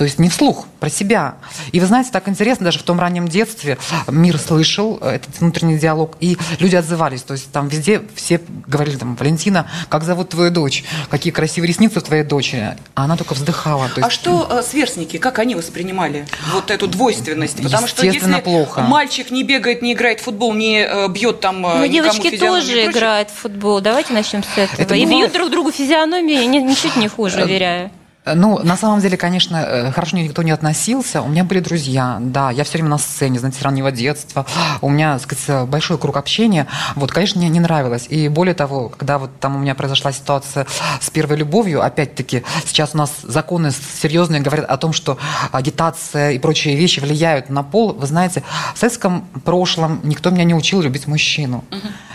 то 0.00 0.04
есть 0.04 0.18
не 0.18 0.30
вслух, 0.30 0.64
про 0.80 0.88
себя. 0.88 1.34
И 1.72 1.78
вы 1.78 1.84
знаете, 1.84 2.08
так 2.10 2.26
интересно, 2.26 2.64
даже 2.64 2.78
в 2.78 2.84
том 2.84 2.98
раннем 2.98 3.28
детстве 3.28 3.76
мир 4.08 4.38
слышал 4.38 4.96
этот 4.96 5.40
внутренний 5.40 5.78
диалог, 5.78 6.16
и 6.20 6.38
люди 6.58 6.74
отзывались. 6.74 7.20
То 7.20 7.34
есть 7.34 7.52
там 7.52 7.68
везде 7.68 8.00
все 8.14 8.40
говорили, 8.66 8.96
там, 8.96 9.14
Валентина, 9.14 9.70
как 9.90 10.04
зовут 10.04 10.30
твою 10.30 10.50
дочь? 10.50 10.84
Какие 11.10 11.34
красивые 11.34 11.68
ресницы 11.68 11.98
у 11.98 12.00
твоей 12.00 12.22
дочери? 12.22 12.78
А 12.94 13.04
она 13.04 13.18
только 13.18 13.34
вздыхала. 13.34 13.90
То 13.90 14.00
есть... 14.00 14.06
А 14.06 14.10
что 14.10 14.48
э, 14.50 14.62
сверстники, 14.62 15.18
как 15.18 15.38
они 15.38 15.54
воспринимали 15.54 16.26
вот 16.54 16.70
эту 16.70 16.86
двойственность? 16.86 17.62
Потому 17.62 17.86
что 17.86 18.06
если 18.06 18.40
плохо. 18.40 18.80
мальчик 18.80 19.30
не 19.30 19.44
бегает, 19.44 19.82
не 19.82 19.92
играет 19.92 20.20
в 20.20 20.22
футбол, 20.22 20.54
не 20.54 20.82
э, 20.82 21.08
бьет 21.08 21.40
там 21.40 21.66
э, 21.66 21.78
Ну, 21.80 21.86
девочки 21.86 22.38
тоже 22.38 22.86
играют 22.86 23.28
в 23.28 23.34
футбол. 23.34 23.82
Давайте 23.82 24.14
начнем 24.14 24.42
с 24.44 24.56
этого. 24.56 24.80
Это 24.80 24.94
и 24.94 25.04
бьют 25.04 25.34
друг 25.34 25.50
другу 25.50 25.70
физиономии, 25.70 26.42
ничуть 26.46 26.96
не 26.96 27.08
хуже, 27.08 27.44
уверяю. 27.44 27.90
Ну, 28.26 28.58
на 28.62 28.76
самом 28.76 29.00
деле, 29.00 29.16
конечно, 29.16 29.56
э, 29.56 29.92
хорошо 29.92 30.18
никто 30.18 30.42
не 30.42 30.50
относился. 30.50 31.22
У 31.22 31.28
меня 31.28 31.42
были 31.42 31.60
друзья, 31.60 32.18
да, 32.20 32.50
я 32.50 32.64
все 32.64 32.74
время 32.74 32.90
на 32.90 32.98
сцене, 32.98 33.38
знаете, 33.38 33.58
с 33.58 33.62
раннего 33.62 33.90
детства. 33.90 34.44
У 34.82 34.90
меня, 34.90 35.18
так 35.18 35.22
сказать, 35.22 35.68
большой 35.68 35.96
круг 35.96 36.18
общения. 36.18 36.66
Вот, 36.96 37.12
конечно, 37.12 37.40
мне 37.40 37.48
не 37.48 37.60
нравилось. 37.60 38.06
И 38.10 38.28
более 38.28 38.54
того, 38.54 38.90
когда 38.90 39.18
вот 39.18 39.30
там 39.40 39.56
у 39.56 39.58
меня 39.58 39.74
произошла 39.74 40.12
ситуация 40.12 40.66
с 41.00 41.08
первой 41.08 41.36
любовью, 41.36 41.82
опять-таки, 41.82 42.42
сейчас 42.66 42.90
у 42.94 42.98
нас 42.98 43.10
законы 43.22 43.70
серьезные 43.70 44.42
говорят 44.42 44.66
о 44.66 44.76
том, 44.76 44.92
что 44.92 45.16
агитация 45.50 46.32
и 46.32 46.38
прочие 46.38 46.76
вещи 46.76 47.00
влияют 47.00 47.48
на 47.48 47.62
пол. 47.62 47.94
Вы 47.94 48.06
знаете, 48.06 48.42
в 48.74 48.78
советском 48.78 49.22
прошлом 49.44 50.00
никто 50.02 50.28
меня 50.28 50.44
не 50.44 50.54
учил 50.54 50.82
любить 50.82 51.06
мужчину. 51.06 51.64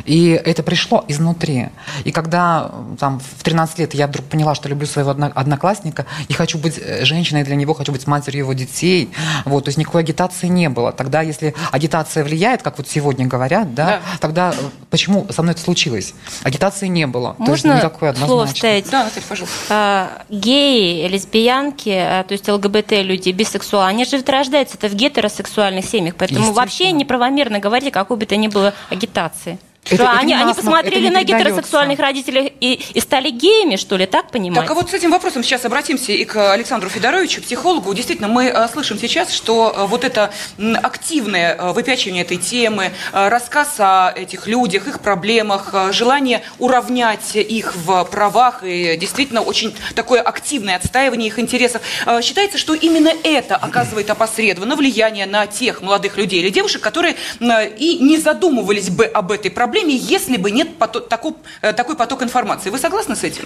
И 0.06 0.30
это 0.30 0.62
пришло 0.62 1.04
изнутри. 1.08 1.70
И 2.04 2.12
когда 2.12 2.72
там 3.00 3.20
в 3.20 3.44
13 3.44 3.80
лет 3.80 3.94
я 3.96 4.06
вдруг 4.06 4.28
поняла, 4.28 4.54
что 4.54 4.70
люблю 4.70 4.86
своего 4.86 5.12
одноклассника, 5.12 6.05
ребенка, 6.06 6.26
и 6.28 6.34
хочу 6.34 6.58
быть 6.58 6.80
э, 6.82 7.06
женщиной 7.06 7.44
для 7.44 7.56
него, 7.56 7.74
хочу 7.74 7.92
быть 7.92 8.08
матерью 8.08 8.44
его 8.44 8.54
детей. 8.54 9.10
Вот, 9.46 9.66
то 9.66 9.70
есть 9.70 9.78
никакой 9.78 10.02
агитации 10.02 10.48
не 10.48 10.70
было. 10.70 10.92
Тогда, 10.92 11.22
если 11.22 11.54
агитация 11.72 12.24
влияет, 12.24 12.62
как 12.62 12.78
вот 12.78 12.88
сегодня 12.88 13.28
говорят, 13.28 13.74
да, 13.74 13.86
да. 13.86 14.02
тогда 14.20 14.52
э, 14.52 14.64
почему 14.90 15.28
со 15.32 15.42
мной 15.42 15.54
это 15.54 15.62
случилось? 15.62 16.14
Агитации 16.44 16.88
не 16.88 17.08
было. 17.08 17.36
Можно 17.38 17.70
то 17.70 17.76
есть 17.76 17.86
никакой 17.86 18.16
слово 18.16 18.46
вставить? 18.48 18.90
Да, 18.90 19.04
Наталья, 19.06 19.26
пожалуйста. 19.28 19.56
А, 19.70 20.22
геи, 20.30 21.08
лесбиянки, 21.08 21.90
а, 21.90 22.24
то 22.24 22.34
есть 22.34 22.48
ЛГБТ-люди, 22.48 23.30
бисексуалы, 23.30 23.88
они 23.88 24.06
же 24.06 24.24
рождаются 24.26 24.78
это 24.78 24.90
в 24.90 24.96
гетеросексуальных 24.96 25.86
семьях, 25.86 26.16
поэтому 26.18 26.52
вообще 26.52 26.92
неправомерно 26.92 27.60
говорить 27.60 27.90
о 27.90 27.92
какой 27.92 28.18
бы 28.18 28.26
то 28.26 28.36
ни 28.36 28.48
было 28.48 28.74
агитации. 28.90 29.60
Это, 29.86 29.96
что, 29.96 30.04
это 30.06 30.20
они, 30.20 30.34
они 30.34 30.54
посмотрели 30.54 31.10
на 31.10 31.24
гетеросексуальных 31.24 32.00
родителей 32.00 32.52
и, 32.60 32.82
и 32.94 33.00
стали 33.00 33.30
геями, 33.30 33.76
что 33.76 33.98
ли, 33.98 34.08
так 34.08 34.32
понимаете? 34.32 34.62
Так, 34.62 34.72
а 34.72 34.74
вот 34.74 34.90
с 34.90 34.94
этим 34.96 35.12
вопросом 35.12 35.44
сейчас 35.44 35.64
обратимся 35.64 36.12
и 36.12 36.26
к 36.26 36.54
Александру 36.54 36.90
Федоровичу, 36.90 37.42
психологу. 37.42 37.94
Действительно, 37.94 38.28
мы 38.28 38.50
а, 38.50 38.68
слышим 38.68 38.98
сейчас, 38.98 39.32
что 39.32 39.74
а, 39.76 39.86
вот 39.86 40.04
это 40.04 40.34
активное 40.82 41.56
а, 41.56 41.74
выпячивание 41.74 42.24
этой 42.24 42.38
темы, 42.38 42.94
рассказ 43.14 43.76
о 43.78 44.12
этих 44.16 44.48
людях, 44.48 44.88
их 44.88 45.02
проблемах, 45.02 45.74
желание 45.92 46.42
уравнять 46.58 47.36
их 47.36 47.76
в 47.76 48.06
правах 48.06 48.64
и 48.64 48.98
действительно 48.98 49.42
очень 49.42 49.76
такое 49.94 50.22
активное 50.22 50.78
отстаивание 50.78 51.28
их 51.28 51.38
интересов. 51.38 51.82
Считается, 52.24 52.58
что 52.58 52.74
именно 52.74 53.12
это 53.24 53.56
оказывает 53.56 54.10
опосредованно 54.10 54.76
влияние 54.76 55.28
на 55.28 55.46
тех 55.46 55.82
молодых 55.82 56.18
людей 56.18 56.42
или 56.42 56.50
девушек, 56.50 56.82
которые 56.82 57.16
и 57.40 58.00
не 58.02 58.18
задумывались 58.18 58.90
бы 58.90 59.06
об 59.06 59.32
этой 59.32 59.52
проблеме, 59.52 59.75
проблеме, 59.76 59.96
если 59.96 60.38
бы 60.38 60.52
нет 60.52 60.78
поток, 60.78 61.10
такой, 61.10 61.34
э, 61.62 61.74
такой 61.74 61.96
поток 61.96 62.24
информации. 62.24 62.70
Вы 62.70 62.78
согласны 62.78 63.16
с 63.16 63.24
этим? 63.24 63.44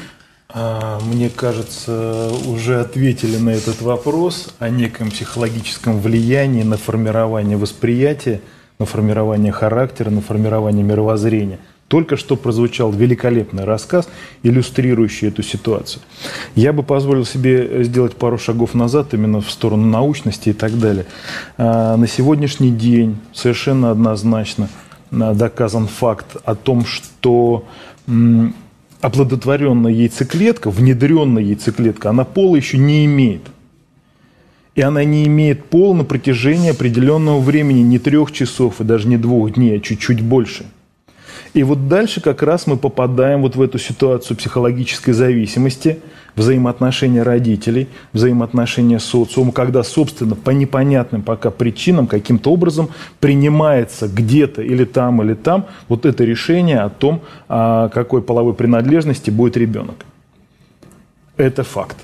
А, 0.49 0.99
мне 0.99 1.29
кажется, 1.29 2.31
уже 2.45 2.81
ответили 2.81 3.37
на 3.37 3.49
этот 3.49 3.81
вопрос 3.81 4.53
о 4.59 4.69
неком 4.69 5.09
психологическом 5.09 5.99
влиянии 5.99 6.63
на 6.63 6.77
формирование 6.77 7.57
восприятия, 7.57 8.41
на 8.79 8.85
формирование 8.85 9.51
характера, 9.51 10.11
на 10.11 10.21
формирование 10.21 10.83
мировоззрения. 10.83 11.59
Только 11.87 12.17
что 12.17 12.35
прозвучал 12.35 12.91
великолепный 12.91 13.63
рассказ, 13.63 14.07
иллюстрирующий 14.43 15.29
эту 15.29 15.41
ситуацию. 15.41 16.03
Я 16.55 16.73
бы 16.73 16.83
позволил 16.83 17.25
себе 17.25 17.83
сделать 17.83 18.15
пару 18.15 18.37
шагов 18.37 18.75
назад 18.75 19.15
именно 19.15 19.41
в 19.41 19.49
сторону 19.49 19.87
научности 19.87 20.49
и 20.49 20.53
так 20.53 20.77
далее. 20.79 21.05
А, 21.57 21.97
на 21.97 22.07
сегодняшний 22.07 22.69
день 22.71 23.17
совершенно 23.33 23.89
однозначно– 23.89 24.69
доказан 25.11 25.87
факт 25.87 26.37
о 26.43 26.55
том, 26.55 26.85
что 26.85 27.65
оплодотворенная 29.01 29.91
яйцеклетка, 29.91 30.69
внедренная 30.69 31.43
яйцеклетка, 31.43 32.09
она 32.09 32.25
пола 32.25 32.55
еще 32.55 32.77
не 32.77 33.05
имеет. 33.05 33.43
И 34.75 34.81
она 34.81 35.03
не 35.03 35.25
имеет 35.25 35.65
пола 35.65 35.93
на 35.93 36.03
протяжении 36.03 36.71
определенного 36.71 37.39
времени, 37.39 37.81
не 37.81 37.99
трех 37.99 38.31
часов 38.31 38.79
и 38.79 38.83
даже 38.83 39.07
не 39.07 39.17
двух 39.17 39.53
дней, 39.53 39.77
а 39.77 39.79
чуть-чуть 39.79 40.21
больше– 40.21 40.65
и 41.53 41.63
вот 41.63 41.87
дальше 41.87 42.21
как 42.21 42.43
раз 42.43 42.67
мы 42.67 42.77
попадаем 42.77 43.41
вот 43.41 43.55
в 43.55 43.61
эту 43.61 43.79
ситуацию 43.79 44.37
психологической 44.37 45.13
зависимости, 45.13 45.99
взаимоотношения 46.35 47.23
родителей, 47.23 47.89
взаимоотношения 48.13 48.99
социума, 48.99 49.51
когда, 49.51 49.83
собственно, 49.83 50.35
по 50.35 50.51
непонятным 50.51 51.21
пока 51.21 51.51
причинам 51.51 52.07
каким-то 52.07 52.51
образом 52.51 52.89
принимается 53.19 54.07
где-то 54.07 54.61
или 54.61 54.85
там, 54.85 55.21
или 55.21 55.33
там 55.33 55.65
вот 55.87 56.05
это 56.05 56.23
решение 56.23 56.79
о 56.79 56.89
том, 56.89 57.21
а, 57.47 57.89
какой 57.89 58.21
половой 58.21 58.53
принадлежности 58.53 59.29
будет 59.29 59.57
ребенок. 59.57 60.05
Это 61.35 61.63
факт. 61.63 61.97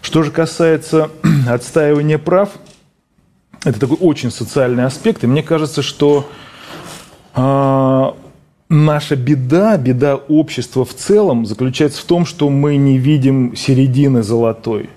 Что 0.00 0.22
же 0.22 0.30
касается 0.30 1.10
отстаивания 1.48 2.18
прав, 2.18 2.50
это 3.64 3.78
такой 3.78 3.96
очень 4.00 4.30
социальный 4.30 4.84
аспект, 4.84 5.22
и 5.22 5.26
мне 5.26 5.42
кажется, 5.42 5.82
что 5.82 6.28
а, 7.34 8.16
наша 8.72 9.16
беда, 9.16 9.76
беда 9.76 10.16
общества 10.16 10.84
в 10.84 10.94
целом 10.94 11.44
заключается 11.44 12.00
в 12.00 12.04
том, 12.04 12.24
что 12.24 12.48
мы 12.48 12.76
не 12.76 12.98
видим 12.98 13.54
середины 13.54 14.22
золотой. 14.22 14.88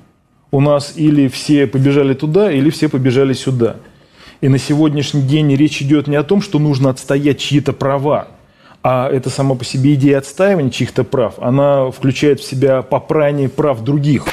У 0.51 0.61
нас 0.61 0.93
или 0.95 1.27
все 1.27 1.67
побежали 1.67 2.13
туда, 2.13 2.51
или 2.51 2.69
все 2.69 2.87
побежали 2.87 3.33
сюда. 3.33 3.75
И 4.39 4.47
на 4.47 4.57
сегодняшний 4.57 5.21
день 5.21 5.53
речь 5.55 5.81
идет 5.81 6.07
не 6.07 6.15
о 6.15 6.23
том, 6.23 6.41
что 6.41 6.57
нужно 6.57 6.89
отстоять 6.89 7.39
чьи-то 7.39 7.73
права, 7.73 8.29
а 8.81 9.09
это 9.09 9.29
сама 9.29 9.55
по 9.55 9.65
себе 9.65 9.95
идея 9.95 10.19
отстаивания 10.19 10.69
чьих-то 10.69 11.03
прав, 11.03 11.35
она 11.39 11.91
включает 11.91 12.39
в 12.39 12.47
себя 12.47 12.81
попрание 12.81 13.49
прав 13.49 13.83
других. 13.83 14.25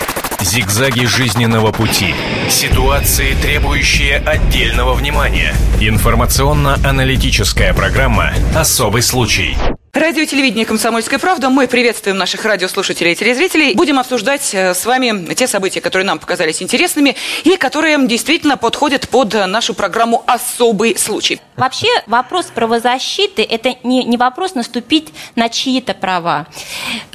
Зигзаги 0.42 1.04
жизненного 1.04 1.70
пути. 1.70 2.14
Ситуации, 2.48 3.34
требующие 3.34 4.16
отдельного 4.18 4.94
внимания. 4.94 5.54
Информационно-аналитическая 5.80 7.72
программа 7.72 8.32
«Особый 8.54 9.02
случай». 9.02 9.56
Радио 9.92 10.24
телевидение 10.24 10.66
«Комсомольская 10.66 11.18
правда». 11.18 11.48
Мы 11.48 11.68
приветствуем 11.68 12.16
наших 12.16 12.44
радиослушателей 12.44 13.12
и 13.12 13.14
телезрителей. 13.14 13.74
Будем 13.74 13.98
обсуждать 13.98 14.52
э, 14.52 14.74
с 14.74 14.84
вами 14.84 15.32
те 15.34 15.46
события, 15.46 15.80
которые 15.80 16.06
нам 16.06 16.18
показались 16.18 16.62
интересными 16.62 17.14
и 17.44 17.56
которые 17.56 18.04
действительно 18.08 18.56
подходят 18.56 19.08
под 19.08 19.34
нашу 19.34 19.74
программу 19.74 20.24
«Особый 20.26 20.98
случай». 20.98 21.40
Вообще 21.56 21.88
вопрос 22.06 22.46
правозащиты– 22.46 23.42
это 23.48 23.74
не, 23.84 24.04
не 24.04 24.16
вопрос 24.16 24.54
наступить 24.54 25.12
на 25.36 25.48
чьи-то 25.48 25.94
права. 25.94 26.46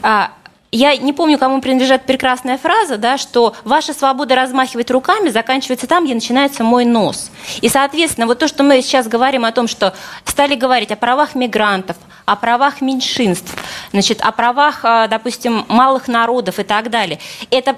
А, 0.01 0.31
я 0.71 0.95
не 0.97 1.13
помню, 1.13 1.37
кому 1.37 1.61
принадлежит 1.61 2.03
прекрасная 2.03 2.57
фраза, 2.57 2.97
да, 2.97 3.17
что 3.17 3.55
ваша 3.63 3.93
свобода 3.93 4.35
размахивать 4.35 4.91
руками 4.91 5.29
заканчивается 5.29 5.87
там, 5.87 6.03
где 6.03 6.13
начинается 6.13 6.63
мой 6.63 6.83
нос. 6.83 7.31
И, 7.61 7.69
соответственно, 7.69 8.27
вот 8.27 8.39
то, 8.39 8.47
что 8.47 8.63
мы 8.63 8.81
сейчас 8.81 9.07
говорим 9.07 9.45
о 9.45 9.51
том, 9.51 9.67
что 9.67 9.93
стали 10.25 10.55
говорить 10.55 10.91
о 10.91 10.97
правах 10.97 11.35
мигрантов, 11.35 11.95
о 12.25 12.35
правах 12.35 12.81
меньшинств, 12.81 13.55
значит, 13.93 14.19
о 14.21 14.31
правах, 14.31 14.81
а, 14.83 15.07
допустим, 15.07 15.65
малых 15.69 16.09
народов 16.09 16.59
и 16.59 16.63
так 16.63 16.89
далее, 16.89 17.19
это 17.49 17.77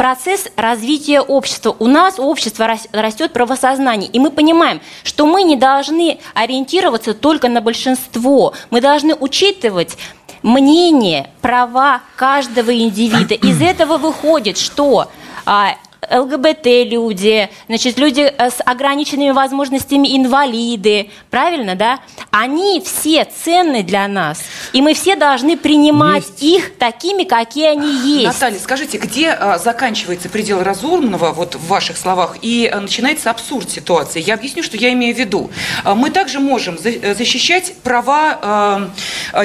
процесс 0.00 0.48
развития 0.56 1.20
общества. 1.20 1.76
У 1.78 1.86
нас 1.86 2.18
общество 2.18 2.66
растет 2.92 3.34
правосознание, 3.34 4.08
и 4.08 4.18
мы 4.18 4.30
понимаем, 4.30 4.80
что 5.02 5.26
мы 5.26 5.42
не 5.42 5.56
должны 5.56 6.20
ориентироваться 6.32 7.12
только 7.12 7.50
на 7.50 7.60
большинство, 7.60 8.54
мы 8.70 8.80
должны 8.80 9.14
учитывать 9.14 9.98
мнение, 10.42 11.30
права 11.40 12.00
каждого 12.16 12.76
индивида. 12.76 13.34
Из 13.34 13.60
этого 13.62 13.98
выходит, 13.98 14.58
что 14.58 15.10
а, 15.46 15.74
ЛГБТ-люди, 16.10 17.48
значит, 17.68 17.98
люди 17.98 18.20
э, 18.22 18.50
с 18.50 18.56
ограниченными 18.64 19.30
возможностями, 19.30 20.16
инвалиды, 20.16 21.10
правильно, 21.30 21.74
да? 21.74 22.00
Они 22.30 22.82
все 22.84 23.24
ценны 23.24 23.82
для 23.82 24.08
нас, 24.08 24.42
и 24.72 24.82
мы 24.82 24.94
все 24.94 25.16
должны 25.16 25.56
принимать 25.56 26.24
Есть. 26.24 26.42
их 26.42 26.78
такими, 26.78 27.24
какие 27.24 27.68
они 27.68 27.92
есть. 28.20 28.26
Наталья, 28.26 28.58
скажите, 28.58 28.98
где 28.98 29.30
а, 29.30 29.58
заканчивается 29.58 30.28
предел 30.28 30.62
разумного, 30.62 31.32
вот 31.32 31.54
в 31.54 31.66
ваших 31.68 31.96
словах, 31.96 32.36
и 32.42 32.70
а, 32.72 32.80
начинается 32.80 33.30
абсурд 33.30 33.70
ситуации? 33.70 34.22
Я 34.22 34.34
объясню, 34.34 34.62
что 34.62 34.76
я 34.76 34.92
имею 34.92 35.14
в 35.14 35.18
виду. 35.18 35.50
А, 35.84 35.94
мы 35.94 36.10
также 36.10 36.40
можем 36.40 36.78
за- 36.78 36.90
э, 36.90 37.14
защищать 37.14 37.74
права 37.82 38.90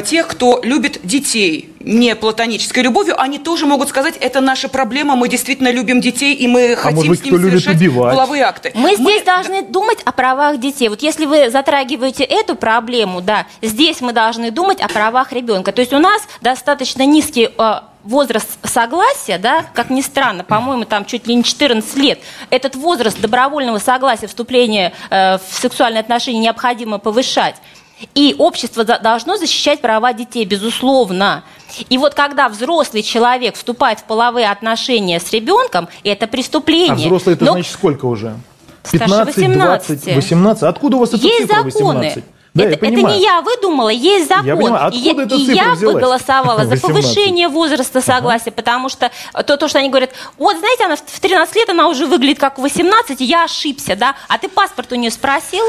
тех, 0.01 0.27
кто 0.27 0.59
любит 0.63 0.99
детей 1.03 1.75
не 1.79 2.15
платонической 2.15 2.83
любовью. 2.83 3.19
Они 3.21 3.39
тоже 3.39 3.65
могут 3.65 3.89
сказать, 3.89 4.17
это 4.19 4.41
наша 4.41 4.67
проблема, 4.67 5.15
мы 5.15 5.29
действительно 5.29 5.71
любим 5.71 6.01
детей, 6.01 6.33
и 6.33 6.47
мы 6.47 6.75
хотим 6.75 6.97
может 6.97 7.09
быть, 7.09 7.19
с 7.19 7.23
ними 7.25 7.37
совершать 7.37 7.93
половые 7.93 8.43
акты. 8.43 8.71
Мы 8.73 8.95
здесь 8.95 9.23
должны 9.23 9.61
думать 9.61 9.99
о 10.03 10.11
правах 10.11 10.59
детей. 10.59 10.89
Вот 10.89 11.01
если 11.01 11.25
вы 11.25 11.49
затрагиваете 11.49 12.23
эту 12.23 12.55
проблему, 12.55 13.21
да, 13.21 13.45
здесь 13.61 14.01
мы 14.01 14.13
должны 14.13 14.51
думать 14.51 14.81
о 14.81 14.87
правах 14.87 15.31
ребенка. 15.31 15.71
То 15.71 15.81
есть 15.81 15.93
у 15.93 15.99
нас 15.99 16.23
достаточно 16.41 17.05
низкий 17.05 17.49
э, 17.55 17.73
возраст 18.03 18.57
согласия, 18.63 19.37
да, 19.37 19.65
как 19.73 19.89
ни 19.89 20.01
странно, 20.01 20.43
по-моему, 20.43 20.85
там 20.85 21.05
чуть 21.05 21.27
ли 21.27 21.35
не 21.35 21.43
14 21.43 21.95
лет. 21.97 22.19
Этот 22.49 22.75
возраст 22.75 23.19
добровольного 23.19 23.79
согласия 23.79 24.27
вступления 24.27 24.93
э, 25.09 25.37
в 25.37 25.41
сексуальные 25.51 26.01
отношения 26.01 26.39
необходимо 26.39 26.97
повышать. 26.97 27.55
И 28.13 28.35
общество 28.37 28.83
должно 28.83 29.37
защищать 29.37 29.81
права 29.81 30.13
детей, 30.13 30.45
безусловно. 30.45 31.43
И 31.89 31.97
вот 31.97 32.13
когда 32.13 32.47
взрослый 32.49 33.03
человек 33.03 33.55
вступает 33.55 33.99
в 33.99 34.03
половые 34.03 34.49
отношения 34.49 35.19
с 35.19 35.31
ребенком, 35.31 35.87
это 36.03 36.27
преступление. 36.27 36.91
А 36.91 36.95
взрослый 36.95 37.35
это 37.35 37.45
Но 37.45 37.53
значит 37.53 37.73
сколько 37.73 38.05
уже? 38.05 38.35
Старше 38.83 39.33
15, 39.33 39.35
20, 39.35 39.89
18. 39.89 40.15
18. 40.15 40.63
Откуда 40.63 40.97
у 40.97 40.99
вас 40.99 41.09
эта 41.09 41.25
есть 41.25 41.47
цифра 41.47 41.63
законы. 41.63 41.99
18? 41.99 42.23
Да, 42.55 42.63
я 42.63 42.69
это, 42.71 42.85
это 42.85 42.95
не 42.95 43.21
я 43.21 43.41
выдумала, 43.41 43.89
есть 43.89 44.27
закон. 44.29 44.45
Я 44.45 44.55
понимаю. 44.55 44.91
и 44.91 44.97
я, 44.97 45.11
и 45.11 45.15
цифра 45.15 45.53
я 45.53 45.65
бы 45.69 45.75
взялась? 45.75 46.01
голосовала 46.03 46.63
за 46.65 46.69
18. 46.71 46.81
повышение 46.81 47.47
возраста 47.49 48.01
согласия, 48.01 48.51
потому 48.51 48.89
что 48.89 49.11
то, 49.45 49.57
то, 49.57 49.67
что 49.67 49.79
они 49.79 49.89
говорят, 49.89 50.11
вот, 50.37 50.57
знаете, 50.57 50.85
она 50.85 50.95
в 50.95 51.01
в 51.05 51.19
13 51.19 51.55
лет, 51.57 51.69
она 51.69 51.87
уже 51.89 52.05
выглядит 52.07 52.39
как 52.39 52.57
в 52.57 52.61
18, 52.61 53.19
я 53.21 53.43
ошибся, 53.43 53.95
да? 53.95 54.15
А 54.29 54.37
ты 54.37 54.47
паспорт 54.47 54.91
у 54.93 54.95
нее 54.95 55.11
спросил? 55.11 55.65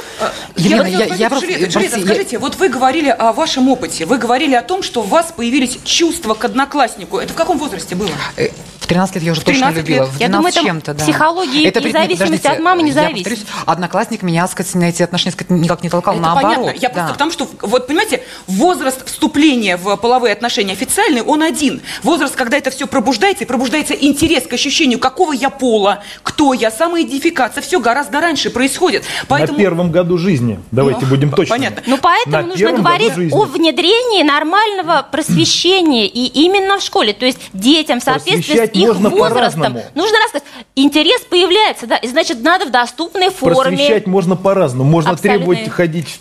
Елена, 0.57 0.85
вот 0.85 0.93
я- 0.93 1.14
я 1.14 1.28
просто- 1.28 1.47
я- 1.50 1.69
скажите, 1.71 2.38
вот 2.38 2.55
вы 2.57 2.69
говорили 2.69 3.09
о 3.09 3.33
вашем 3.33 3.69
опыте, 3.69 4.07
вы 4.07 4.16
говорили 4.19 4.55
о 4.55 4.62
том, 4.62 4.83
что 4.83 5.00
у 5.00 5.05
вас 5.05 5.33
появились 5.37 5.78
чувства 5.85 6.35
к 6.35 6.45
однокласснику. 6.45 7.19
Это 7.19 7.33
в 7.33 7.37
каком 7.37 7.59
возрасте 7.59 7.95
было? 7.97 8.11
Э, 8.37 8.49
В 8.81 8.87
13 8.87 9.16
лет 9.16 9.25
я 9.25 9.33
уже 9.33 9.40
точно 9.40 9.73
13 9.73 9.78
любила. 9.88 10.05
лет. 10.05 10.12
В 10.14 10.21
Я 10.21 10.28
12 10.28 10.31
думаю, 10.31 10.52
это 10.52 10.61
чем-то, 10.62 10.95
да. 10.95 11.02
психология 11.05 11.62
и 11.69 11.71
при- 11.73 11.90
зависимость 11.90 12.21
подождите, 12.21 12.49
от 12.50 12.61
мамы 12.61 12.83
не 12.85 12.90
я 12.90 12.95
зависит. 12.95 13.38
одноклассник 13.66 14.23
меня, 14.23 14.47
сказать, 14.47 14.75
на 14.76 14.85
эти 14.85 15.02
отношения 15.02 15.33
сказать, 15.33 15.50
никак 15.50 15.83
не 15.83 15.90
толкал, 15.90 16.14
Это 16.14 16.23
наоборот. 16.23 16.57
понятно. 16.57 16.75
Я 16.80 16.90
просто 16.90 17.09
да. 17.09 17.12
потому, 17.12 17.30
что, 17.30 17.49
вот 17.62 17.87
понимаете, 17.87 18.23
возраст 18.47 19.06
вступления 19.06 19.76
в 19.76 19.97
половые 19.97 20.33
отношения 20.33 20.73
официальный, 20.73 21.23
он 21.23 21.42
один. 21.42 21.83
Возраст, 22.02 22.35
когда 22.35 22.56
это 22.56 22.71
все 22.71 22.87
пробуждается, 22.87 23.45
и 23.45 23.47
пробуждается 23.47 23.95
интерес 23.95 24.47
к 24.47 24.52
ощущению, 24.52 24.99
какого 24.99 25.33
я 25.33 25.50
пола, 25.50 26.02
кто 26.23 26.52
я, 26.52 26.71
самоидентификация, 26.71 27.62
все 27.62 27.80
гораздо 27.80 28.21
раньше 28.21 28.50
происходит. 28.50 29.04
Поэтому... 29.28 29.59
На 29.59 29.64
первом 29.64 29.92
году 29.92 30.18
жизни. 30.18 30.61
Давайте 30.71 31.00
Ну, 31.02 31.09
будем 31.09 31.30
точно. 31.30 31.54
понятно. 31.54 31.83
Ну, 31.87 31.99
поэтому 31.99 32.37
На 32.37 32.42
нужно 32.42 32.73
говорить 32.73 33.33
о 33.33 33.45
внедрении 33.45 34.23
нормального 34.23 35.06
просвещения 35.11 36.06
и 36.06 36.26
именно 36.45 36.78
в 36.78 36.83
школе. 36.83 37.12
То 37.12 37.26
есть 37.26 37.38
детям 37.52 38.00
в 38.00 38.04
соответствии 38.04 38.56
с 38.56 38.71
их 38.71 38.75
можно 38.75 39.11
возрастом 39.11 39.78
нужно 39.95 40.18
рассказать. 40.25 40.47
Интерес 40.75 41.23
появляется, 41.23 41.87
да, 41.87 41.97
и 41.97 42.06
значит, 42.06 42.42
надо 42.42 42.66
в 42.66 42.71
доступной 42.71 43.30
форме. 43.30 43.76
Просвещать 43.76 44.06
можно 44.06 44.37
по-разному. 44.37 44.88
Можно 44.90 45.12
Абсолютно. 45.12 45.38
требовать 45.38 45.68
ходить 45.71 46.09
в 46.09 46.18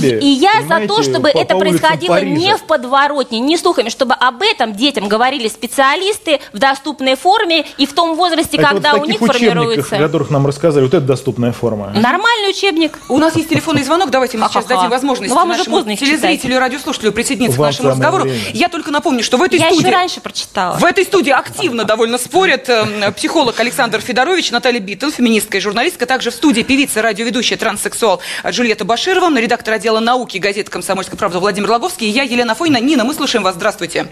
пинджабе. 0.00 0.18
И 0.20 0.26
я 0.26 0.62
за 0.68 0.86
то, 0.86 1.02
чтобы 1.02 1.30
по- 1.30 1.38
это 1.38 1.54
по 1.54 1.60
происходило 1.60 2.20
не 2.22 2.54
в 2.56 2.62
подворотне, 2.64 3.40
не 3.40 3.56
слухами, 3.56 3.88
чтобы 3.88 4.14
об 4.14 4.42
этом 4.42 4.74
детям 4.74 5.08
говорили 5.08 5.48
специалисты 5.48 6.40
в 6.52 6.58
доступной 6.58 7.16
форме 7.16 7.64
и 7.78 7.86
в 7.86 7.92
том 7.92 8.16
возрасте, 8.16 8.56
Это 8.56 8.68
когда 8.68 8.94
вот 8.94 9.02
у 9.06 9.10
них 9.10 9.18
формируется. 9.20 9.96
о 9.96 9.98
которых 9.98 10.30
нам 10.30 10.46
рассказали, 10.46 10.84
вот 10.84 10.94
это 10.94 11.04
доступная 11.06 11.52
форма. 11.52 11.92
Нормальный 11.94 12.50
учебник. 12.50 12.98
У 13.08 13.18
нас 13.18 13.36
есть 13.36 13.48
телефонный 13.48 13.82
звонок, 13.84 14.10
давайте 14.10 14.38
мы 14.38 14.48
сейчас 14.48 14.64
дадим 14.66 14.90
возможность 14.90 15.30
Ну, 15.30 15.36
вам 15.36 15.50
уже 15.50 15.58
нашему 15.58 15.76
поздно 15.76 15.96
телезрителю 15.96 16.54
и 16.56 16.58
радиослушателю 16.58 17.12
присоединиться 17.12 17.56
к 17.56 17.60
нашему 17.60 17.90
разговору. 17.90 18.28
Я 18.52 18.68
только 18.68 18.90
напомню, 18.90 19.22
что 19.22 19.36
в 19.36 19.42
этой 19.42 19.58
Я 19.58 19.66
студии... 19.70 19.86
еще 19.86 19.94
раньше 19.96 20.20
прочитала. 20.20 20.76
В 20.78 20.84
этой 20.84 21.04
студии 21.04 21.30
активно 21.30 21.84
довольно 21.84 22.18
спорят 22.18 22.68
э, 22.68 23.12
психолог 23.12 23.58
Александр 23.60 24.00
Федорович, 24.00 24.50
Наталья 24.50 24.80
Биттон, 24.80 25.12
феминистка 25.12 25.58
и 25.58 25.60
журналистка, 25.60 26.06
также 26.06 26.30
в 26.30 26.34
студии 26.34 26.62
певица, 26.62 27.02
радиоведущая, 27.02 27.58
транссексуал 27.58 28.20
Джульетта 28.48 28.84
Баширова, 28.84 29.36
редактор 29.38 29.74
отдела 29.74 29.85
науки 29.92 30.38
газеты 30.38 30.70
«Комсомольская 30.70 31.18
правда» 31.18 31.38
Владимир 31.38 31.70
Логовский, 31.70 32.06
и 32.06 32.10
я, 32.10 32.22
Елена 32.22 32.54
Афонина. 32.54 32.78
Нина, 32.80 33.04
мы 33.04 33.14
слушаем 33.14 33.42
вас. 33.42 33.54
Здравствуйте. 33.54 34.06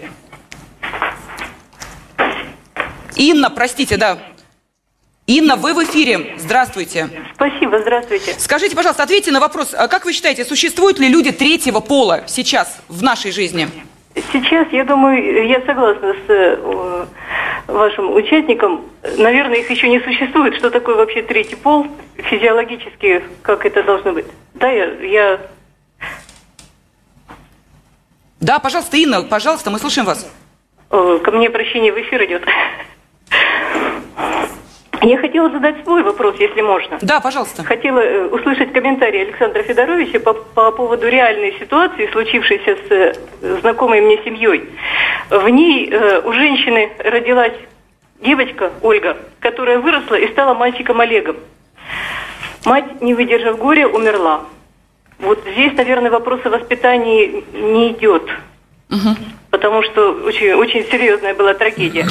Инна, 3.15 3.49
простите, 3.49 3.97
да. 3.97 4.17
Инна, 5.27 5.55
вы 5.55 5.73
в 5.73 5.83
эфире. 5.83 6.35
Здравствуйте. 6.37 7.09
Спасибо, 7.33 7.79
здравствуйте. 7.79 8.35
Скажите, 8.37 8.75
пожалуйста, 8.75 9.03
ответьте 9.03 9.31
на 9.31 9.39
вопрос, 9.39 9.73
а 9.73 9.87
как 9.87 10.05
вы 10.05 10.13
считаете, 10.13 10.45
существуют 10.45 10.99
ли 10.99 11.07
люди 11.07 11.31
третьего 11.31 11.79
пола 11.79 12.23
сейчас 12.27 12.77
в 12.89 13.01
нашей 13.01 13.31
жизни? 13.31 13.67
Сейчас, 14.31 14.67
я 14.71 14.85
думаю, 14.85 15.47
я 15.47 15.61
согласна 15.65 16.13
с 16.13 16.29
э, 16.29 17.05
вашим 17.67 18.13
участником. 18.13 18.85
Наверное, 19.17 19.57
их 19.57 19.69
еще 19.69 19.89
не 19.89 19.99
существует. 19.99 20.55
Что 20.55 20.69
такое 20.69 20.95
вообще 20.95 21.21
третий 21.21 21.55
пол? 21.55 21.87
Физиологически, 22.17 23.23
как 23.41 23.65
это 23.65 23.83
должно 23.83 24.13
быть? 24.13 24.25
Да, 24.53 24.69
я, 24.69 24.85
я 25.01 25.39
Да, 28.39 28.59
пожалуйста, 28.59 28.97
Инна, 28.97 29.23
пожалуйста, 29.23 29.71
мы 29.71 29.79
слушаем 29.79 30.05
вас. 30.05 30.29
э, 30.91 31.19
ко 31.23 31.31
мне 31.31 31.47
обращение 31.47 31.91
в 31.91 31.99
эфир 31.99 32.23
идет. 32.25 32.43
Я 35.01 35.17
хотела 35.17 35.49
задать 35.51 35.83
свой 35.83 36.01
вопрос, 36.03 36.35
если 36.39 36.61
можно. 36.61 36.97
Да, 37.01 37.19
пожалуйста. 37.19 37.63
Хотела 37.63 37.99
э, 37.99 38.27
услышать 38.27 38.73
комментарий 38.73 39.21
Александра 39.21 39.61
Федоровича 39.61 40.19
по, 40.19 40.33
по 40.33 40.71
поводу 40.71 41.07
реальной 41.07 41.53
ситуации, 41.59 42.09
случившейся 42.11 42.75
с 42.75 42.91
э, 42.91 43.13
знакомой 43.61 44.01
мне 44.01 44.17
семьей. 44.23 44.69
В 45.29 45.47
ней 45.49 45.89
э, 45.91 46.21
у 46.21 46.33
женщины 46.33 46.91
родилась 46.99 47.53
девочка 48.21 48.71
Ольга, 48.81 49.17
которая 49.41 49.77
выросла 49.79 50.15
и 50.15 50.31
стала 50.31 50.55
мальчиком 50.55 50.99
Олегом. 51.01 51.35
Мать, 52.65 53.01
не 53.01 53.13
выдержав 53.13 53.59
горя, 53.59 53.87
умерла. 53.87 54.41
Вот 55.19 55.39
здесь, 55.49 55.73
наверное, 55.73 56.11
вопрос 56.11 56.41
о 56.45 56.49
воспитании 56.49 57.43
не 57.53 57.91
идет. 57.91 58.23
Потому 59.49 59.83
что 59.83 60.11
очень, 60.11 60.53
очень 60.53 60.83
серьезная 60.91 61.33
была 61.33 61.53
трагедия. 61.53 62.05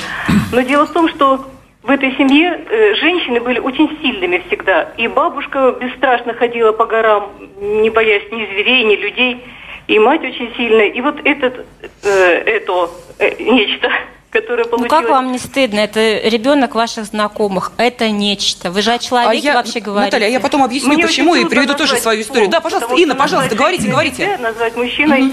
Но 0.53 0.63
дело 0.63 0.87
в 0.87 0.93
том, 0.93 1.09
что 1.09 1.45
в 1.83 1.91
этой 1.91 2.17
семье 2.17 2.65
э, 2.67 2.95
женщины 2.95 3.41
были 3.41 3.59
очень 3.59 3.99
сильными 4.01 4.43
всегда. 4.47 4.93
И 4.97 5.07
бабушка 5.07 5.77
бесстрашно 5.79 6.33
ходила 6.33 6.73
по 6.73 6.87
горам, 6.87 7.31
не 7.61 7.91
боясь 7.91 8.25
ни 8.33 8.47
зверей, 8.47 8.85
ни 8.85 8.97
людей. 8.97 9.45
И 9.87 9.99
мать 9.99 10.23
очень 10.23 10.51
сильная. 10.57 10.87
И 10.87 11.01
вот 11.03 11.21
этот, 11.25 11.67
э, 12.03 12.09
это 12.09 12.91
э, 13.19 13.43
нечто, 13.43 13.91
которое 14.35 14.65
Ну 14.65 14.71
получилось... 14.71 14.91
как 14.91 15.09
вам 15.09 15.33
не 15.33 15.39
стыдно? 15.39 15.79
Это 15.79 16.29
ребенок 16.29 16.75
ваших 16.75 17.05
знакомых. 17.05 17.73
Это 17.77 18.11
нечто. 18.11 18.71
Вы 18.71 18.83
же 18.83 18.93
о 18.93 18.99
человеке 18.99 19.53
вообще 19.55 19.81
говорите. 19.81 20.17
Наталья, 20.17 20.33
я 20.33 20.41
потом 20.41 20.65
объясню, 20.65 20.95
Мне 20.95 21.07
почему, 21.07 21.35
и 21.37 21.45
приведу 21.45 21.75
тоже 21.75 21.97
свою 21.97 22.21
историю. 22.21 22.47
пол, 22.47 22.53
Да, 22.53 22.61
пожалуйста, 22.61 22.89
потому 22.89 23.03
Инна, 23.03 23.15
пожалуйста, 23.15 23.55
говорите, 23.55 23.89
говорите. 23.89 24.37
назвать 24.39 24.77
мужчиной 24.77 25.33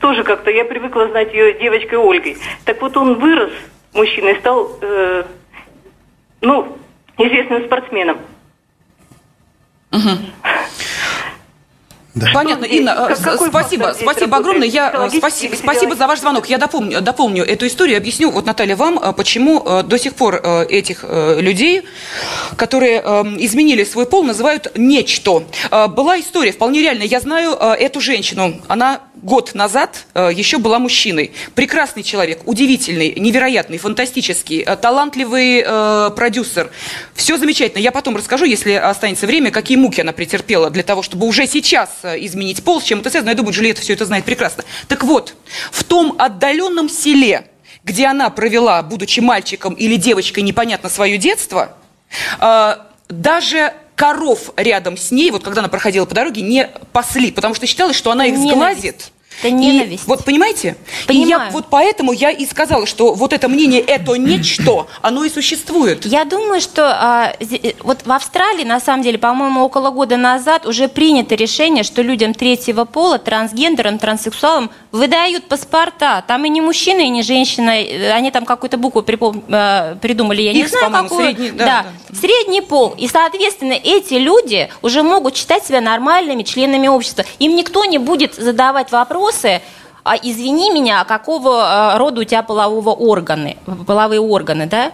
тоже 0.00 0.22
как-то. 0.22 0.50
Я 0.50 0.66
привыкла 0.66 1.08
знать 1.08 1.32
ее 1.32 1.58
девочкой 1.58 1.98
Ольгой. 1.98 2.36
Так 2.66 2.80
вот 2.82 2.94
он 2.96 3.18
вырос, 3.18 3.52
мужчина, 3.94 4.28
и 4.28 4.38
стал, 4.38 4.78
э, 4.82 5.24
ну, 6.42 6.76
известным 7.16 7.64
спортсменом. 7.64 8.18
Понятно, 12.32 12.66
здесь? 12.66 12.80
Инна, 12.80 13.08
э, 13.10 13.14
Как- 13.22 13.40
спасибо, 13.48 13.94
спасибо 14.00 14.36
огромное. 14.36 14.68
Я, 14.68 15.08
э, 15.12 15.18
спасибо, 15.18 15.56
спасибо 15.56 15.96
за 15.96 16.06
ваш 16.06 16.20
звонок. 16.20 16.46
Я 16.48 16.58
дополню, 16.58 17.00
дополню 17.00 17.44
эту 17.44 17.66
историю, 17.66 17.96
объясню, 17.96 18.30
вот, 18.30 18.46
Наталья, 18.46 18.76
вам, 18.76 18.98
э, 18.98 19.12
почему 19.12 19.82
до 19.82 19.98
сих 19.98 20.14
пор 20.14 20.36
этих 20.68 21.04
людей, 21.04 21.82
которые 22.56 23.00
изменили 23.38 23.84
свой 23.84 24.06
пол, 24.06 24.22
называют 24.24 24.72
нечто. 24.76 25.44
Была 25.70 26.20
история, 26.20 26.52
вполне 26.52 26.82
реальная. 26.82 27.06
Я 27.06 27.20
знаю 27.20 27.52
эту 27.54 28.00
женщину. 28.00 28.60
Она 28.68 29.00
год 29.16 29.54
назад 29.54 30.06
еще 30.14 30.58
была 30.58 30.78
мужчиной. 30.78 31.32
Прекрасный 31.54 32.02
человек, 32.02 32.40
удивительный, 32.46 33.14
невероятный, 33.16 33.78
фантастический, 33.78 34.64
талантливый 34.64 35.62
продюсер. 36.12 36.70
Все 37.14 37.36
замечательно. 37.38 37.80
Я 37.80 37.90
потом 37.90 38.16
расскажу, 38.16 38.44
если 38.44 38.72
останется 38.72 39.26
время, 39.26 39.50
какие 39.50 39.76
муки 39.76 40.00
она 40.00 40.12
претерпела 40.12 40.70
для 40.70 40.82
того, 40.82 41.02
чтобы 41.02 41.26
уже 41.26 41.46
сейчас 41.46 41.90
э, 42.04 42.24
изменить 42.24 42.62
пол, 42.62 42.80
с 42.80 42.84
чем 42.84 43.00
это 43.00 43.10
связано. 43.10 43.30
Я 43.30 43.36
думаю, 43.36 43.52
Джульетта 43.52 43.82
все 43.82 43.92
это 43.94 44.04
знает 44.04 44.24
прекрасно. 44.24 44.64
Так 44.88 45.04
вот, 45.04 45.34
в 45.70 45.84
том 45.84 46.14
отдаленном 46.18 46.88
селе, 46.88 47.48
где 47.82 48.06
она 48.06 48.30
провела, 48.30 48.82
будучи 48.82 49.20
мальчиком 49.20 49.74
или 49.74 49.96
девочкой, 49.96 50.42
непонятно 50.42 50.88
свое 50.88 51.18
детство, 51.18 51.76
э, 52.40 52.76
даже 53.08 53.74
коров 53.96 54.52
рядом 54.56 54.96
с 54.96 55.10
ней, 55.10 55.30
вот 55.30 55.44
когда 55.44 55.60
она 55.60 55.68
проходила 55.68 56.04
по 56.04 56.14
дороге, 56.14 56.42
не 56.42 56.68
пасли, 56.92 57.30
потому 57.30 57.54
что 57.54 57.66
считалось, 57.66 57.96
что 57.96 58.10
она 58.10 58.26
их 58.26 58.36
Ненависть. 58.36 59.12
Это 59.40 59.48
И 59.48 59.52
ненависть. 59.52 60.06
вот 60.06 60.24
понимаете? 60.24 60.76
И 61.04 61.08
Понимаю. 61.08 61.28
я, 61.46 61.50
вот 61.50 61.66
поэтому 61.70 62.12
я 62.12 62.30
и 62.30 62.46
сказала, 62.46 62.86
что 62.86 63.14
вот 63.14 63.32
это 63.32 63.48
мнение 63.48 63.80
«это 63.80 64.12
ничто», 64.18 64.86
оно 65.02 65.24
и 65.24 65.28
существует. 65.30 66.04
Я 66.06 66.24
думаю, 66.24 66.60
что 66.60 66.86
а, 66.88 67.32
э, 67.40 67.72
вот 67.82 68.06
в 68.06 68.12
Австралии, 68.12 68.64
на 68.64 68.80
самом 68.80 69.02
деле, 69.02 69.18
по-моему, 69.18 69.62
около 69.64 69.90
года 69.90 70.16
назад 70.16 70.66
уже 70.66 70.88
принято 70.88 71.34
решение, 71.34 71.82
что 71.84 72.02
людям 72.02 72.32
третьего 72.34 72.84
пола, 72.84 73.18
трансгендерам, 73.18 73.98
транссексуалам 73.98 74.70
выдают 74.92 75.44
паспорта. 75.48 76.24
Там 76.26 76.44
и 76.44 76.48
не 76.48 76.60
мужчина, 76.60 77.00
и 77.00 77.08
не 77.08 77.22
женщина. 77.22 77.70
э, 77.82 78.12
Они 78.12 78.30
там 78.30 78.44
какую-то 78.46 78.76
букву 78.78 79.02
припом- 79.02 79.42
э, 79.48 79.96
придумали, 80.00 80.42
я 80.42 80.52
не 80.52 80.60
Икс, 80.60 80.70
знаю, 80.70 80.90
какую. 80.92 81.24
средний, 81.24 81.50
да, 81.50 81.86
средний 82.18 82.60
пол. 82.60 82.94
И, 82.96 83.08
соответственно, 83.08 83.72
эти 83.72 84.14
люди 84.14 84.68
уже 84.82 85.02
могут 85.02 85.36
считать 85.36 85.64
себя 85.66 85.80
нормальными 85.80 86.42
членами 86.44 86.88
общества. 86.88 87.24
Им 87.40 87.56
никто 87.56 87.84
не 87.84 87.98
будет 87.98 88.34
задавать 88.34 88.92
вопросы, 89.24 89.62
а 90.04 90.16
извини 90.16 90.70
меня, 90.70 91.00
а 91.00 91.04
какого 91.04 91.94
э, 91.94 91.98
рода 91.98 92.20
у 92.20 92.24
тебя 92.24 92.42
полового 92.42 92.90
органы, 92.90 93.56
половые 93.86 94.20
органы, 94.20 94.66
да? 94.66 94.92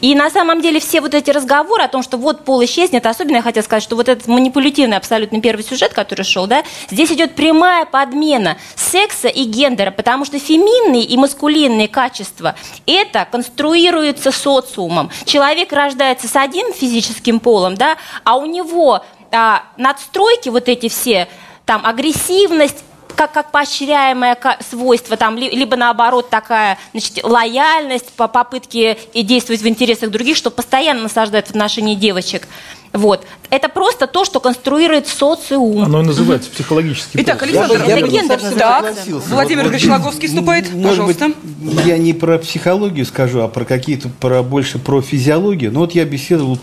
И 0.00 0.16
на 0.16 0.28
самом 0.28 0.60
деле 0.60 0.80
все 0.80 1.00
вот 1.00 1.14
эти 1.14 1.30
разговоры 1.30 1.84
о 1.84 1.88
том, 1.88 2.02
что 2.02 2.16
вот 2.16 2.44
пол 2.44 2.64
исчезнет, 2.64 3.06
особенно 3.06 3.36
я 3.36 3.42
хотела 3.42 3.62
сказать, 3.62 3.84
что 3.84 3.94
вот 3.94 4.08
этот 4.08 4.26
манипулятивный 4.26 4.96
абсолютно 4.96 5.40
первый 5.40 5.62
сюжет, 5.62 5.92
который 5.92 6.24
шел, 6.24 6.48
да, 6.48 6.64
здесь 6.90 7.12
идет 7.12 7.36
прямая 7.36 7.84
подмена 7.84 8.58
секса 8.74 9.28
и 9.28 9.44
гендера, 9.44 9.92
потому 9.92 10.24
что 10.24 10.40
феминные 10.40 11.04
и 11.04 11.16
маскулинные 11.16 11.86
качества, 11.86 12.56
это 12.86 13.28
конструируется 13.30 14.32
социумом. 14.32 15.10
Человек 15.24 15.72
рождается 15.72 16.26
с 16.26 16.34
одним 16.34 16.72
физическим 16.72 17.38
полом, 17.38 17.76
да, 17.76 17.96
а 18.24 18.36
у 18.36 18.46
него 18.46 19.04
а, 19.30 19.62
надстройки 19.76 20.48
вот 20.48 20.68
эти 20.68 20.88
все, 20.88 21.28
там, 21.64 21.86
агрессивность, 21.86 22.82
как, 23.18 23.32
как 23.32 23.50
поощряемое 23.50 24.38
свойство, 24.70 25.16
там, 25.16 25.36
ли- 25.36 25.50
либо 25.50 25.76
наоборот 25.76 26.30
такая 26.30 26.78
значит, 26.92 27.18
лояльность 27.24 28.12
по 28.12 28.28
попытке 28.28 28.96
и 29.12 29.22
действовать 29.22 29.60
в 29.62 29.66
интересах 29.66 30.10
других, 30.10 30.36
что 30.36 30.50
постоянно 30.52 31.02
насаждает 31.02 31.48
в 31.48 31.50
отношении 31.50 31.96
девочек. 31.96 32.46
Вот. 32.92 33.26
Это 33.50 33.68
просто 33.68 34.06
то, 34.06 34.24
что 34.24 34.40
конструирует 34.40 35.08
социум. 35.08 35.82
Оно 35.84 36.00
и 36.00 36.04
называется 36.04 36.48
психологический 36.50 37.20
Итак. 37.20 37.42
Александр, 37.42 37.74
Я 37.74 37.78
бы- 37.80 37.86
я 37.88 37.98
это 37.98 38.08
гендер 38.08 38.40
Так. 38.56 38.94
Владимир 39.28 39.64
Вот- 39.64 39.70
Игоревич 39.72 39.90
Логовский 39.90 40.28
вступает, 40.28 40.72
Может 40.72 40.88
пожалуйста. 40.90 41.26
быть, 41.58 41.84
я 41.86 41.98
не 41.98 42.14
про 42.14 42.38
психологию 42.38 43.04
скажу, 43.04 43.40
а 43.40 43.48
про 43.48 43.64
какие-то, 43.66 44.08
про 44.08 44.42
больше 44.42 44.78
про 44.78 45.02
физиологию. 45.02 45.70
Ну 45.70 45.80
вот 45.80 45.94
я 45.94 46.04
беседовал 46.06 46.58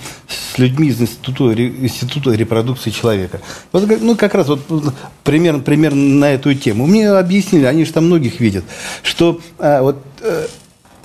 с 0.56 0.60
людьми 0.60 0.88
из 0.88 1.02
института, 1.02 1.54
института 1.54 2.32
репродукции 2.32 2.90
человека. 2.90 3.42
Вот, 3.72 3.90
ну 4.02 4.16
как 4.16 4.36
раз 4.36 4.48
вот 4.48 4.62
примерно, 5.24 5.60
примерно 5.62 6.02
на 6.20 6.32
эту 6.32 6.54
тему. 6.54 6.86
Мне 6.86 7.10
объяснили, 7.10 7.66
они 7.66 7.84
же 7.86 7.92
там 7.92 8.06
многих 8.06 8.40
видят, 8.40 8.64
что 9.04 9.42
а, 9.60 9.82
вот 9.82 10.02
э, 10.22 10.48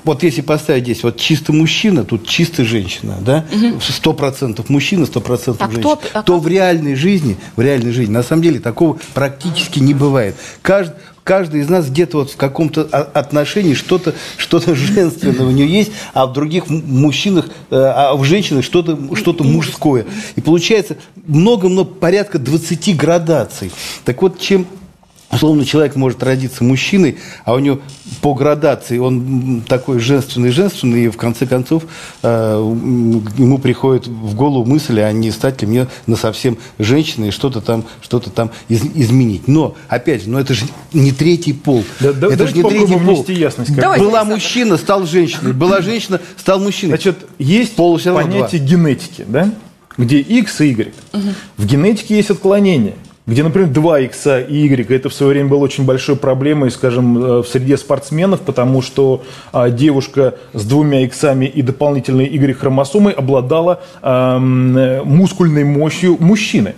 вот 0.05 0.23
если 0.23 0.41
поставить 0.41 0.85
здесь 0.85 1.03
вот 1.03 1.17
чисто 1.17 1.53
мужчина, 1.53 2.05
тут 2.05 2.27
чисто 2.27 2.65
женщина, 2.65 3.17
да, 3.21 3.45
сто 3.81 4.13
процентов 4.13 4.69
мужчина, 4.69 5.05
сто 5.07 5.21
процентов 5.21 5.63
А 5.67 5.69
кто- 5.71 5.97
женщина, 5.97 6.11
а 6.15 6.23
то 6.23 6.39
в 6.39 6.47
реальной 6.47 6.95
жизни, 6.95 7.37
в 7.57 7.61
реальной 7.61 7.93
жизни, 7.93 8.13
на 8.13 8.23
самом 8.23 8.43
деле 8.43 8.61
такого 8.61 8.99
практически 9.15 9.79
не 9.81 9.95
бывает. 9.95 10.37
Кажд- 10.63 10.95
каждый 11.25 11.61
из 11.61 11.69
нас 11.69 11.89
где-то 11.89 12.19
вот 12.19 12.31
в 12.31 12.37
каком-то 12.37 12.83
отношении 12.83 13.75
что-то 13.75 14.15
что 14.37 14.61
женственное 14.75 15.47
у 15.47 15.51
нее 15.51 15.67
есть, 15.67 15.93
а 16.13 16.27
в 16.27 16.33
других 16.33 16.69
мужчинах, 16.69 17.47
э, 17.71 17.77
а 17.77 18.15
в 18.15 18.25
женщинах 18.25 18.65
что-то 18.65 18.99
что 19.17 19.35
мужское. 19.41 20.07
И 20.37 20.41
получается 20.41 20.97
много-много, 21.27 21.91
порядка 21.91 22.39
20 22.39 22.97
градаций. 22.97 23.71
Так 24.05 24.23
вот, 24.23 24.39
чем 24.39 24.67
Условно, 25.33 25.65
человек 25.65 25.95
может 25.95 26.23
родиться 26.25 26.65
мужчиной, 26.65 27.19
а 27.45 27.55
у 27.55 27.61
него 27.61 27.79
по 28.21 28.35
градации 28.35 28.99
он 28.99 29.63
такой 29.67 30.01
женственный-женственный, 30.01 31.05
и 31.05 31.09
в 31.09 31.17
конце 31.17 31.47
концов 31.47 31.85
э, 32.23 32.55
ему 33.39 33.59
приходит 33.59 34.09
в 34.09 34.35
голову 34.35 34.65
мысль, 34.65 35.01
а 35.01 35.13
не 35.13 35.31
стать 35.31 35.63
ли 35.63 35.69
мне 35.69 35.87
на 36.07 36.17
совсем 36.17 36.59
женщиной 36.81 37.29
и 37.29 37.31
что-то 37.31 37.61
там, 37.61 37.85
что-то 38.03 38.31
там 38.31 38.51
из- 38.69 38.85
изменить. 38.95 39.47
Но, 39.47 39.77
опять 39.89 40.25
же, 40.25 40.31
но 40.31 40.41
это 40.41 40.53
же 40.53 40.65
не 40.93 41.13
третий 41.13 41.53
пол. 41.53 41.85
Да- 42.01 42.13
да- 42.13 42.27
это 42.29 42.49
же 42.49 42.55
не 42.55 42.63
третий 42.63 42.87
пол. 42.95 42.99
внести 42.99 43.35
ясность. 43.35 43.71
как 43.73 43.81
Давайте, 43.81 44.05
Была 44.05 44.21
Александр. 44.21 44.35
мужчина, 44.35 44.77
стал 44.79 45.07
женщиной. 45.07 45.53
Была 45.53 45.81
женщина, 45.81 46.21
стал 46.37 46.59
мужчиной. 46.59 46.91
Значит, 46.97 47.19
есть 47.39 47.77
Пол 47.77 48.01
понятие 48.01 48.61
генетики, 48.61 49.25
да? 49.29 49.51
где 49.97 50.19
X 50.21 50.61
и 50.63 50.71
Y. 50.71 50.93
В 51.57 51.67
генетике 51.67 52.17
есть 52.17 52.31
отклонения 52.31 52.95
где, 53.31 53.45
например, 53.45 53.71
2 53.71 54.01
X 54.01 54.27
и 54.49 54.67
Y, 54.67 54.91
это 54.91 55.09
в 55.09 55.15
свое 55.15 55.35
время 55.35 55.49
было 55.49 55.61
очень 55.61 55.85
большой 55.85 56.17
проблемой, 56.17 56.73
скажем, 56.73 57.17
э, 57.17 57.43
в 57.43 57.47
среде 57.47 57.77
спортсменов, 57.77 58.41
потому 58.41 58.83
что 58.83 59.23
а, 59.53 59.71
девушка 59.71 60.35
с 60.53 60.65
двумя 60.65 61.05
иксами 61.05 61.47
и 61.47 61.63
дополнительной 61.63 62.27
Y-хромосомой 62.27 63.13
обладала 63.13 63.83
ам, 64.03 64.77
э, 64.77 65.05
мускульной 65.05 65.63
мощью 65.63 66.17
мужчины. 66.19 66.75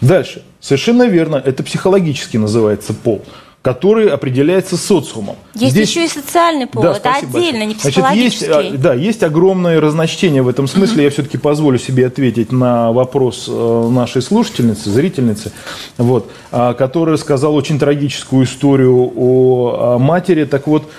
Дальше. 0.00 0.42
Совершенно 0.60 1.06
верно, 1.06 1.36
это 1.36 1.62
психологически 1.62 2.38
называется 2.38 2.94
пол 2.94 3.22
который 3.62 4.08
определяется 4.08 4.78
социумом. 4.78 5.36
Есть 5.54 5.72
Здесь- 5.72 5.90
еще 5.90 6.04
и 6.06 6.08
социальный 6.08 6.66
пол. 6.66 6.82
Да, 6.82 6.96
это 6.96 7.12
отдельно, 7.12 7.32
большое. 7.32 7.66
не 7.66 7.74
Значит, 7.74 7.92
психологический. 7.92 8.46
есть, 8.46 8.74
а, 8.74 8.78
да, 8.78 8.94
есть 8.94 9.22
огромное 9.22 9.80
разночтение 9.80 10.40
в 10.40 10.48
этом 10.48 10.66
смысле. 10.66 11.04
Я 11.04 11.10
все-таки 11.10 11.36
позволю 11.36 11.78
себе 11.78 12.06
ответить 12.06 12.52
на 12.52 12.90
вопрос 12.92 13.46
э, 13.48 13.88
нашей 13.90 14.22
слушательницы, 14.22 14.88
зрительницы, 14.88 15.52
вот, 15.98 16.30
а, 16.52 16.72
которая 16.72 17.18
сказала 17.18 17.52
очень 17.52 17.78
трагическую 17.78 18.46
историю 18.46 19.12
о 19.14 19.76
а, 19.78 19.98
матери. 19.98 20.44
Так 20.44 20.66
вот, 20.66 20.90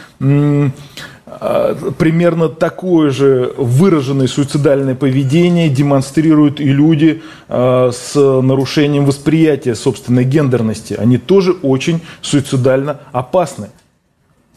примерно 1.98 2.50
такое 2.50 3.10
же 3.12 3.54
выраженное 3.58 4.28
суицидальное 4.28 4.96
поведение 4.96 5.70
демонстрируют 5.70 6.60
и 6.60 6.66
люди 6.66 7.22
а, 7.48 7.92
с 7.92 8.16
нарушением 8.16 9.06
восприятия 9.06 9.76
собственной 9.76 10.26
гендерности. 10.26 10.94
Они 10.94 11.18
тоже 11.18 11.54
очень 11.54 12.02
суицидально 12.22 13.00
опасны. 13.12 13.70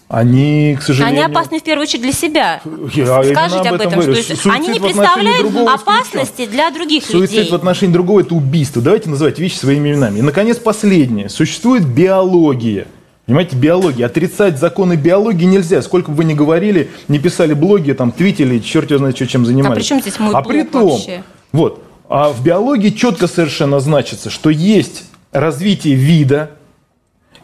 Они, 0.09 0.77
к 0.79 0.83
сожалению... 0.83 1.25
Они 1.25 1.33
опасны 1.33 1.61
в 1.61 1.63
первую 1.63 1.85
очередь 1.85 2.03
для 2.03 2.13
себя. 2.13 2.61
Я 2.93 3.23
Скажите 3.25 3.69
об 3.69 3.75
об 3.75 3.75
этом 3.75 3.89
этом, 3.89 4.01
говорю. 4.01 4.15
что 4.15 4.37
Суицид 4.37 4.53
они 4.53 4.69
не 4.69 4.81
представляют 4.81 5.57
опасности 5.69 6.47
для 6.47 6.71
других 6.71 7.05
Суицид 7.05 7.37
людей. 7.37 7.51
в 7.51 7.55
отношении 7.55 7.93
другого– 7.93 8.21
это 8.23 8.35
убийство. 8.35 8.83
Давайте 8.83 9.09
называть 9.09 9.39
вещи 9.39 9.57
своими 9.57 9.91
именами. 9.91 10.19
И, 10.19 10.23
наконец, 10.23 10.59
последнее. 10.59 11.29
Существует 11.29 11.87
биология. 11.87 12.87
Понимаете, 13.27 13.57
биология. 13.57 14.07
Отрицать 14.07 14.59
законы 14.59 14.97
биологии 14.97 15.47
нельзя. 15.47 15.81
Сколько 15.81 16.11
бы 16.11 16.19
вы 16.19 16.25
ни 16.25 16.35
говорили, 16.35 16.91
не 17.09 17.19
писали 17.19 17.55
блоги, 17.55 17.93
там, 17.93 18.13
твитили, 18.13 18.59
черт 18.59 18.91
его 18.91 18.99
знает, 18.99 19.17
что, 19.17 19.27
чем 19.27 19.47
занимались. 19.47 19.77
А 19.77 19.81
при 19.81 19.83
чем 19.83 20.01
здесь 20.01 20.19
мой 20.19 20.35
А 20.35 20.43
при 20.43 20.63
том, 20.63 20.91
вообще? 20.91 21.25
вот, 21.53 21.83
а 22.09 22.31
в 22.31 22.45
биологии 22.45 22.91
четко 22.91 23.27
совершенно 23.27 23.81
значится, 23.81 24.29
что 24.29 24.51
есть 24.51 25.05
развитие 25.33 25.95
вида, 25.95 26.51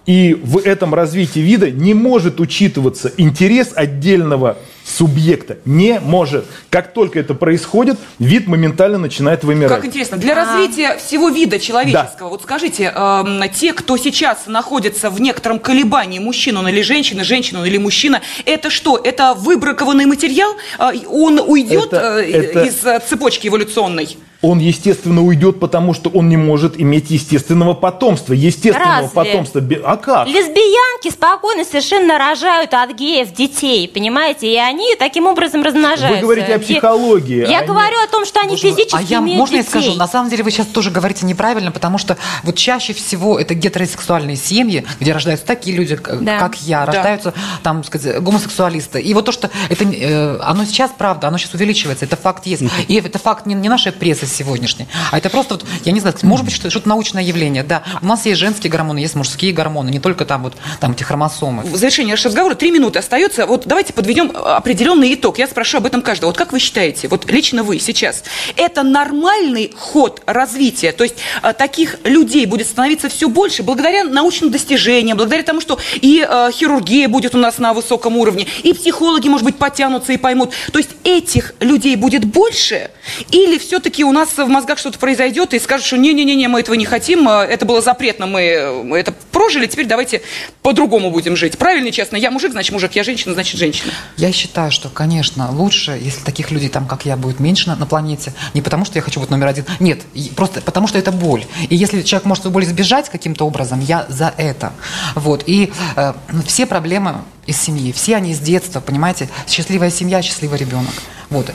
и 0.04 0.38
в 0.42 0.58
этом 0.58 0.94
развитии 0.94 1.40
вида 1.40 1.70
не 1.70 1.94
может 1.94 2.40
учитываться 2.40 3.10
интерес 3.16 3.72
отдельного 3.74 4.58
субъекта. 4.90 5.58
Не 5.64 6.00
может. 6.00 6.46
Как 6.70 6.92
только 6.92 7.20
это 7.20 7.34
происходит, 7.34 7.98
вид 8.18 8.46
моментально 8.46 8.98
начинает 8.98 9.44
вымирать. 9.44 9.74
Как 9.76 9.84
интересно, 9.84 10.16
для 10.16 10.34
развития 10.34 10.96
всего 10.96 11.28
вида 11.28 11.58
человеческого, 11.58 12.28
вот 12.30 12.42
скажите, 12.42 12.92
эм, 12.94 13.42
те, 13.54 13.72
кто 13.72 13.96
сейчас 13.96 14.46
находится 14.46 15.10
в 15.10 15.20
некотором 15.20 15.58
колебании, 15.58 16.18
мужчина 16.18 16.60
он 16.60 16.68
или 16.68 16.82
женщина, 16.82 17.24
женщина 17.24 17.60
он 17.60 17.66
или 17.66 17.78
мужчина, 17.78 18.20
это 18.44 18.70
что? 18.70 18.96
Это 19.02 19.34
выбракованный 19.34 20.06
материал? 20.06 20.54
Э, 20.78 20.90
Он 21.08 21.38
уйдет 21.40 21.92
Это- 21.92 22.20
э, 22.20 22.30
это- 22.30 22.62
из 22.64 22.84
э, 22.84 23.00
цепочки 23.08 23.48
эволюционной? 23.48 24.16
Он, 24.42 24.58
естественно, 24.58 25.22
уйдет, 25.22 25.60
потому 25.60 25.92
что 25.92 26.08
он 26.08 26.30
не 26.30 26.38
может 26.38 26.80
иметь 26.80 27.10
естественного 27.10 27.74
потомства. 27.74 28.32
Естественного 28.32 29.02
Разве? 29.02 29.10
потомства. 29.10 29.60
А 29.84 29.96
как? 29.98 30.26
Лесбиянки 30.28 31.10
спокойно 31.10 31.64
совершенно 31.64 32.16
рожают 32.16 32.72
от 32.72 32.94
геев 32.94 33.32
детей, 33.34 33.86
понимаете? 33.86 34.50
И 34.50 34.56
они 34.56 34.94
таким 34.98 35.26
образом 35.26 35.62
размножаются. 35.62 36.14
Вы 36.14 36.20
говорите 36.22 36.54
о 36.54 36.58
психологии. 36.58 37.46
Я 37.50 37.58
Они- 37.58 37.66
говорю 37.66 37.96
о 38.02 38.06
том, 38.10 38.24
что 38.24 38.40
они 38.40 38.50
Боже 38.52 38.62
физически 38.70 38.96
а 38.96 39.02
я, 39.02 39.18
имеют 39.18 39.38
можно 39.40 39.56
я 39.56 39.62
детей. 39.62 39.70
скажу? 39.82 39.94
На 39.98 40.08
самом 40.08 40.30
деле 40.30 40.42
вы 40.42 40.50
сейчас 40.50 40.66
тоже 40.68 40.90
говорите 40.90 41.26
неправильно, 41.26 41.70
потому 41.70 41.98
что 41.98 42.16
вот 42.42 42.56
чаще 42.56 42.94
всего 42.94 43.38
это 43.38 43.52
гетеросексуальные 43.54 44.36
семьи, 44.36 44.86
где 45.00 45.12
рождаются 45.12 45.44
такие 45.44 45.76
люди, 45.76 45.98
Да. 46.20 46.38
как 46.38 46.56
я, 46.62 46.86
Да. 46.86 46.92
рождаются 46.92 47.34
там, 47.62 47.84
сказать, 47.84 48.22
гомосексуалисты. 48.22 49.02
И 49.02 49.12
вот 49.12 49.26
то, 49.26 49.32
что 49.32 49.50
это, 49.68 49.84
э, 49.84 50.38
оно 50.40 50.64
сейчас 50.64 50.90
правда, 50.96 51.28
оно 51.28 51.36
сейчас 51.36 51.52
увеличивается, 51.52 52.06
это 52.06 52.16
факт 52.16 52.46
есть. 52.46 52.62
И 52.88 52.94
это 52.94 53.18
факт 53.18 53.44
не, 53.44 53.54
не 53.54 53.68
нашей 53.68 53.92
прессы 53.92 54.29
сегодняшний, 54.30 54.88
а 55.10 55.18
это 55.18 55.30
просто, 55.30 55.54
вот, 55.54 55.66
я 55.84 55.92
не 55.92 56.00
знаю, 56.00 56.16
может 56.22 56.44
быть, 56.44 56.54
что-то 56.54 56.88
научное 56.88 57.22
явление, 57.22 57.62
да. 57.62 57.82
У 58.00 58.06
нас 58.06 58.26
есть 58.26 58.40
женские 58.40 58.70
гормоны, 58.70 58.98
есть 58.98 59.14
мужские 59.14 59.52
гормоны, 59.52 59.90
не 59.90 60.00
только 60.00 60.24
там 60.24 60.42
вот 60.42 60.54
там 60.80 60.92
эти 60.92 61.02
хромосомы. 61.02 61.62
В 61.64 61.76
завершение 61.76 62.14
нашего 62.14 62.30
разговора 62.30 62.54
три 62.54 62.70
минуты 62.70 62.98
остается. 62.98 63.46
Вот 63.46 63.66
давайте 63.66 63.92
подведем 63.92 64.32
определенный 64.34 65.14
итог. 65.14 65.38
Я 65.38 65.46
спрошу 65.46 65.78
об 65.78 65.86
этом 65.86 66.02
каждого. 66.02 66.30
Вот 66.30 66.36
как 66.36 66.52
вы 66.52 66.58
считаете, 66.58 67.08
вот 67.08 67.30
лично 67.30 67.62
вы 67.62 67.78
сейчас, 67.78 68.22
это 68.56 68.82
нормальный 68.82 69.72
ход 69.76 70.22
развития? 70.26 70.92
То 70.92 71.04
есть 71.04 71.16
э, 71.42 71.52
таких 71.52 71.96
людей 72.04 72.46
будет 72.46 72.66
становиться 72.66 73.08
все 73.08 73.28
больше 73.28 73.62
благодаря 73.62 74.04
научным 74.04 74.50
достижениям, 74.50 75.16
благодаря 75.16 75.42
тому, 75.42 75.60
что 75.60 75.78
и 75.94 76.26
э, 76.28 76.50
хирургия 76.52 77.08
будет 77.08 77.34
у 77.34 77.38
нас 77.38 77.58
на 77.58 77.72
высоком 77.72 78.16
уровне, 78.16 78.46
и 78.62 78.72
психологи, 78.72 79.28
может 79.28 79.44
быть, 79.44 79.56
потянутся 79.56 80.12
и 80.12 80.16
поймут. 80.16 80.50
То 80.72 80.78
есть 80.78 80.90
этих 81.04 81.54
людей 81.60 81.96
будет 81.96 82.24
больше, 82.24 82.90
или 83.30 83.58
все-таки 83.58 84.04
у 84.04 84.12
нас 84.12 84.19
в 84.26 84.48
мозгах 84.48 84.78
что-то 84.78 84.98
произойдет 84.98 85.54
и 85.54 85.58
скажут, 85.58 85.86
что 85.86 85.96
не-не-не, 85.96 86.48
мы 86.48 86.60
этого 86.60 86.74
не 86.74 86.84
хотим, 86.84 87.28
э, 87.28 87.44
это 87.44 87.64
было 87.64 87.80
запретно, 87.80 88.26
мы 88.26 88.98
это 88.98 89.12
прожили, 89.32 89.66
теперь 89.66 89.86
давайте 89.86 90.22
по-другому 90.62 91.10
будем 91.10 91.36
жить. 91.36 91.58
Правильно 91.58 91.88
и 91.88 91.92
честно? 91.92 92.16
Я 92.16 92.30
мужик, 92.30 92.52
значит 92.52 92.72
мужик, 92.72 92.92
я 92.92 93.04
женщина, 93.04 93.34
значит 93.34 93.58
женщина. 93.58 93.92
Я 94.16 94.32
считаю, 94.32 94.70
что, 94.70 94.88
конечно, 94.88 95.50
лучше, 95.50 95.98
если 96.00 96.22
таких 96.22 96.50
людей 96.50 96.68
там, 96.68 96.86
как 96.86 97.06
я, 97.06 97.16
будет 97.16 97.40
меньше 97.40 97.68
на, 97.68 97.76
на 97.76 97.86
планете. 97.86 98.32
Не 98.54 98.62
потому, 98.62 98.84
что 98.84 98.98
я 98.98 99.02
хочу 99.02 99.20
быть 99.20 99.30
номер 99.30 99.48
один. 99.48 99.64
Нет, 99.78 100.00
просто 100.36 100.60
потому, 100.60 100.86
что 100.86 100.98
это 100.98 101.12
боль. 101.12 101.44
И 101.68 101.76
если 101.76 102.02
человек 102.02 102.26
может 102.26 102.44
эту 102.44 102.50
боль 102.50 102.64
избежать 102.64 103.08
каким-то 103.08 103.46
образом, 103.46 103.80
я 103.80 104.06
за 104.08 104.34
это. 104.36 104.72
Вот. 105.14 105.44
И 105.46 105.72
э, 105.96 106.12
все 106.46 106.66
проблемы 106.66 107.16
из 107.46 107.60
семьи. 107.60 107.92
Все 107.92 108.16
они 108.16 108.34
с 108.34 108.38
детства, 108.38 108.80
понимаете? 108.80 109.28
Счастливая 109.46 109.90
семья, 109.90 110.22
счастливый 110.22 110.58
ребенок. 110.58 110.94
Вот. 111.30 111.48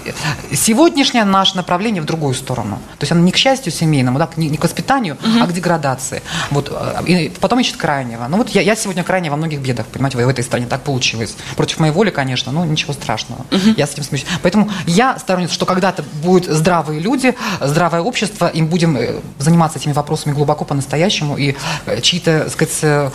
Сегодняшнее 0.54 1.26
наше 1.26 1.58
направление 1.58 2.02
в 2.02 2.06
другую 2.06 2.34
сторону. 2.34 2.78
То 2.98 3.04
есть 3.04 3.12
оно 3.12 3.22
не 3.22 3.32
к 3.32 3.38
счастью 3.38 3.74
семейному, 3.74 4.18
да, 4.18 4.30
не, 4.38 4.56
к 4.56 4.64
воспитанию, 4.64 5.16
угу. 5.16 5.44
а 5.44 5.48
к 5.48 5.54
деградации. 5.54 6.22
Вот. 6.50 6.72
И 7.06 7.32
потом 7.42 7.60
ищет 7.60 7.76
крайнего. 7.76 8.26
Ну 8.30 8.38
вот 8.38 8.50
я, 8.50 8.62
я 8.62 8.76
сегодня 8.78 9.04
крайне 9.04 9.30
во 9.30 9.36
многих 9.36 9.60
бедах, 9.60 9.86
понимаете, 9.88 10.18
в 10.18 10.30
этой 10.30 10.46
стране 10.46 10.66
так 10.66 10.84
получилось. 10.84 11.36
Против 11.58 11.80
моей 11.80 11.92
воли, 11.92 12.10
конечно, 12.10 12.54
но 12.54 12.64
ничего 12.64 12.94
страшного. 12.94 13.42
Угу. 13.52 13.76
Я 13.76 13.86
с 13.86 13.92
этим 13.92 14.04
смеюсь. 14.04 14.26
Поэтому 14.42 14.72
я 14.88 15.20
сторонница, 15.20 15.54
что 15.54 15.66
когда-то 15.66 16.06
будут 16.24 16.46
здравые 16.46 17.02
люди, 17.02 17.36
здравое 17.60 18.02
общество, 18.02 18.48
им 18.48 18.68
будем 18.68 18.96
э, 18.96 19.20
заниматься 19.40 19.78
этими 19.78 19.92
вопросами 19.92 20.34
глубоко 20.34 20.64
по-настоящему, 20.64 21.36
и 21.36 21.56
э, 21.86 22.00
чьи-то, 22.00 22.50
сказать, 22.50 22.80
э, 22.82 23.10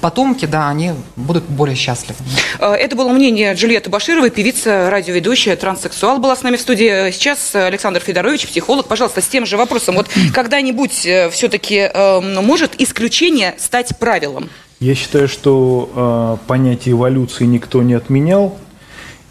потомки, 0.00 0.46
да, 0.46 0.70
они 0.70 0.94
будут 1.16 1.44
более 1.44 1.76
счастливы. 1.76 2.07
Э, 2.58 2.72
это 2.72 2.96
было 2.96 3.10
мнение 3.10 3.54
Джульетты 3.54 3.90
Башировой, 3.90 4.30
певица, 4.30 4.90
радиоведущая, 4.90 5.56
транссексуал 5.56 6.18
была 6.18 6.36
с 6.36 6.42
нами 6.42 6.56
в 6.56 6.60
студии. 6.60 7.10
Сейчас 7.10 7.54
Александр 7.54 8.00
Федорович, 8.00 8.46
психолог. 8.46 8.86
Пожалуйста, 8.86 9.20
с 9.20 9.26
тем 9.26 9.46
же 9.46 9.56
вопросом. 9.56 9.96
Вот 9.96 10.08
когда-нибудь 10.34 11.06
э, 11.06 11.30
все-таки 11.30 11.90
э, 11.92 12.20
может 12.20 12.80
исключение 12.80 13.54
стать 13.58 13.98
правилом? 13.98 14.48
Я 14.80 14.94
считаю, 14.94 15.28
что 15.28 16.38
э, 16.42 16.46
понятие 16.46 16.92
эволюции 16.92 17.44
никто 17.44 17.82
не 17.82 17.94
отменял. 17.94 18.58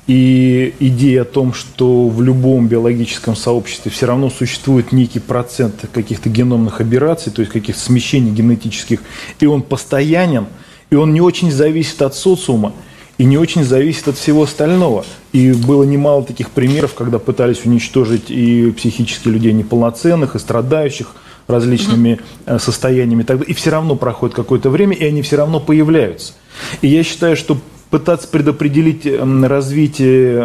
И 0.08 0.74
идея 0.80 1.24
о 1.24 1.26
том, 1.26 1.54
что 1.54 2.08
в 2.08 2.22
любом 2.22 2.68
биологическом 2.68 3.36
сообществе 3.36 3.92
все 3.92 4.06
равно 4.06 4.30
существует 4.30 4.94
некий 4.94 5.20
процент 5.20 5.84
каких-то 5.94 6.30
геномных 6.30 6.80
операций, 6.80 7.30
то 7.30 7.42
есть 7.42 7.52
каких-то 7.52 7.82
смещений 7.82 8.32
генетических, 8.32 9.02
и 9.42 9.46
он 9.46 9.62
постоянен– 9.62 10.48
и 10.90 10.96
он 10.96 11.14
не 11.14 11.22
очень 11.22 11.52
зависит 11.52 12.02
от 12.02 12.16
социума 12.16 12.74
и 13.18 13.26
не 13.26 13.38
очень 13.38 13.64
зависит 13.64 14.08
от 14.08 14.18
всего 14.18 14.44
остального. 14.44 15.04
И 15.32 15.52
было 15.52 15.84
немало 15.84 16.24
таких 16.24 16.52
примеров, 16.52 16.94
когда 16.94 17.20
пытались 17.20 17.66
уничтожить 17.66 18.30
и 18.30 18.72
психически 18.72 19.28
людей 19.28 19.54
неполноценных, 19.54 20.36
и 20.36 20.40
страдающих 20.40 21.16
различными 21.48 22.20
угу. 22.46 22.60
состояниями. 22.60 23.26
И 23.48 23.54
все 23.54 23.72
равно 23.72 23.96
проходит 23.96 24.36
какое-то 24.36 24.70
время, 24.70 24.96
и 24.96 25.06
они 25.06 25.22
все 25.22 25.38
равно 25.38 25.60
появляются. 25.60 26.34
И 26.82 26.88
я 26.88 27.04
считаю, 27.04 27.36
что 27.36 27.58
пытаться 27.90 28.28
предопределить 28.28 29.06
развитие 29.06 30.44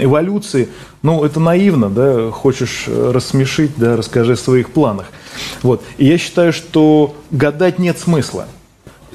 эволюции, 0.00 0.68
ну, 1.02 1.24
это 1.24 1.38
наивно, 1.40 1.88
да, 1.88 2.30
хочешь 2.30 2.86
рассмешить, 2.88 3.70
да, 3.76 3.96
расскажи 3.96 4.32
о 4.32 4.36
своих 4.36 4.70
планах. 4.70 5.06
Вот. 5.62 5.82
И 5.98 6.06
я 6.06 6.18
считаю, 6.18 6.52
что 6.52 7.14
гадать 7.30 7.78
нет 7.78 7.98
смысла. 7.98 8.46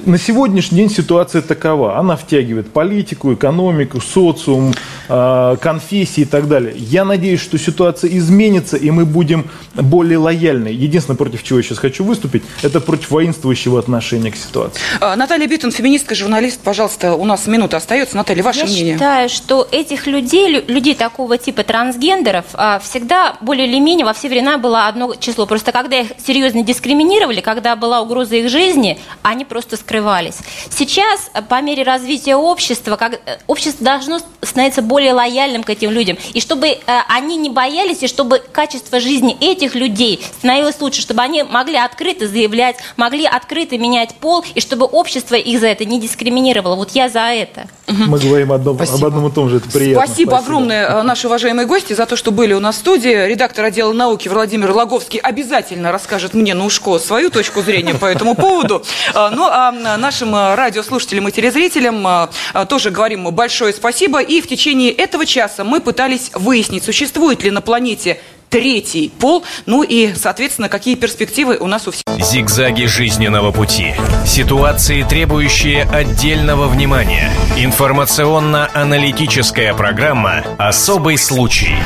На 0.04 0.18
сегодняшний 0.18 0.78
день 0.78 0.90
ситуация 0.90 1.40
такова. 1.40 1.98
Она 1.98 2.16
втягивает 2.16 2.70
политику, 2.70 3.32
экономику, 3.32 4.00
социум, 4.00 4.74
конфессии 5.08 6.22
и 6.22 6.24
так 6.24 6.48
далее. 6.48 6.74
Я 6.76 7.04
надеюсь, 7.04 7.40
что 7.40 7.58
ситуация 7.58 8.10
изменится, 8.16 8.76
и 8.76 8.90
мы 8.90 9.04
будем 9.04 9.50
более 9.74 10.18
лояльны. 10.18 10.68
Единственное, 10.68 11.16
против 11.16 11.42
чего 11.42 11.58
я 11.58 11.62
сейчас 11.62 11.78
хочу 11.78 12.04
выступить, 12.04 12.42
это 12.62 12.80
против 12.80 13.10
воинствующего 13.10 13.78
отношения 13.78 14.30
к 14.30 14.36
ситуации. 14.36 14.80
А, 15.00 15.16
Наталья 15.16 15.46
Битон, 15.46 15.70
феминистка, 15.70 16.14
журналист. 16.14 16.60
Пожалуйста, 16.60 17.14
у 17.14 17.24
нас 17.24 17.46
минута 17.46 17.76
остается. 17.76 18.16
Наталья, 18.16 18.42
ваше 18.42 18.60
я 18.60 18.64
мнение? 18.66 18.86
Я 18.88 18.94
считаю, 18.94 19.28
что 19.28 19.68
этих 19.70 20.06
людей, 20.06 20.64
людей 20.66 20.94
такого 20.94 21.38
типа 21.38 21.62
трансгендеров, 21.62 22.46
а, 22.54 22.78
всегда 22.78 23.36
более 23.40 23.66
или 23.66 23.78
менее 23.78 24.06
во 24.06 24.12
все 24.12 24.28
времена 24.28 24.58
было 24.58 24.86
одно 24.86 25.14
число. 25.14 25.46
Просто 25.46 25.72
когда 25.72 26.00
их 26.00 26.12
серьезно 26.24 26.62
дискриминировали, 26.62 27.40
когда 27.40 27.76
была 27.76 28.00
угроза 28.00 28.36
их 28.36 28.48
жизни, 28.48 28.98
они 29.22 29.44
просто 29.44 29.76
скрывались. 29.76 30.38
Сейчас, 30.70 31.30
э, 31.34 31.42
по 31.42 31.60
мере 31.60 31.82
развития 31.82 32.36
общества, 32.36 32.96
как, 32.96 33.14
э, 33.14 33.38
общество 33.46 33.84
должно 33.84 34.20
становиться 34.42 34.82
более 34.82 34.95
лояльным 35.04 35.62
к 35.62 35.70
этим 35.70 35.90
людям. 35.90 36.18
И 36.32 36.40
чтобы 36.40 36.68
э, 36.68 36.78
они 37.08 37.36
не 37.36 37.50
боялись, 37.50 38.02
и 38.02 38.08
чтобы 38.08 38.38
качество 38.52 39.00
жизни 39.00 39.36
этих 39.40 39.74
людей 39.74 40.24
становилось 40.38 40.80
лучше, 40.80 41.00
чтобы 41.00 41.22
они 41.22 41.42
могли 41.42 41.76
открыто 41.76 42.26
заявлять, 42.28 42.76
могли 42.96 43.26
открыто 43.26 43.78
менять 43.78 44.14
пол, 44.14 44.44
и 44.54 44.60
чтобы 44.60 44.86
общество 44.86 45.34
их 45.34 45.60
за 45.60 45.68
это 45.68 45.84
не 45.84 46.00
дискриминировало. 46.00 46.76
Вот 46.76 46.90
я 46.90 47.08
за 47.08 47.20
это. 47.20 47.68
Мы 47.86 48.18
говорим 48.18 48.52
одном, 48.52 48.76
об 48.80 49.04
одном 49.04 49.28
и 49.28 49.32
том 49.32 49.48
же, 49.48 49.58
это 49.58 49.70
приятно. 49.70 50.06
Спасибо, 50.06 50.30
Спасибо 50.30 50.38
огромное, 50.38 51.02
наши 51.02 51.26
уважаемые 51.26 51.66
гости, 51.66 51.92
за 51.92 52.06
то, 52.06 52.16
что 52.16 52.32
были 52.32 52.52
у 52.52 52.60
нас 52.60 52.76
в 52.76 52.78
студии. 52.78 53.26
Редактор 53.26 53.66
отдела 53.66 53.92
науки 53.92 54.28
Владимир 54.28 54.72
Логовский 54.72 55.20
обязательно 55.20 55.92
расскажет 55.92 56.34
мне 56.34 56.54
на 56.54 56.64
ушко 56.64 56.98
свою 56.98 57.30
точку 57.30 57.62
зрения 57.62 57.94
по 57.94 58.06
этому 58.06 58.34
поводу. 58.34 58.82
Ну, 59.14 59.44
а 59.44 59.72
нашим 59.98 60.34
радиослушателям 60.34 61.28
и 61.28 61.32
телезрителям 61.32 62.28
тоже 62.68 62.90
говорим 62.90 63.30
большое 63.30 63.72
спасибо. 63.72 64.20
И 64.20 64.40
в 64.40 64.48
течение 64.86 64.92
этого 64.92 65.26
часа 65.26 65.64
мы 65.64 65.80
пытались 65.80 66.30
выяснить, 66.34 66.84
существует 66.84 67.42
ли 67.42 67.50
на 67.50 67.60
планете 67.60 68.20
третий 68.48 69.10
пол, 69.18 69.42
ну 69.66 69.82
и, 69.82 70.14
соответственно, 70.14 70.68
какие 70.68 70.94
перспективы 70.94 71.56
у 71.58 71.66
нас 71.66 71.88
у 71.88 71.90
всех. 71.90 72.04
Зигзаги 72.18 72.86
жизненного 72.86 73.50
пути. 73.50 73.92
Ситуации, 74.24 75.02
требующие 75.02 75.82
отдельного 75.82 76.68
внимания. 76.68 77.28
Информационно-аналитическая 77.56 79.74
программа 79.74 80.44
«Особый 80.58 81.18
случай». 81.18 81.76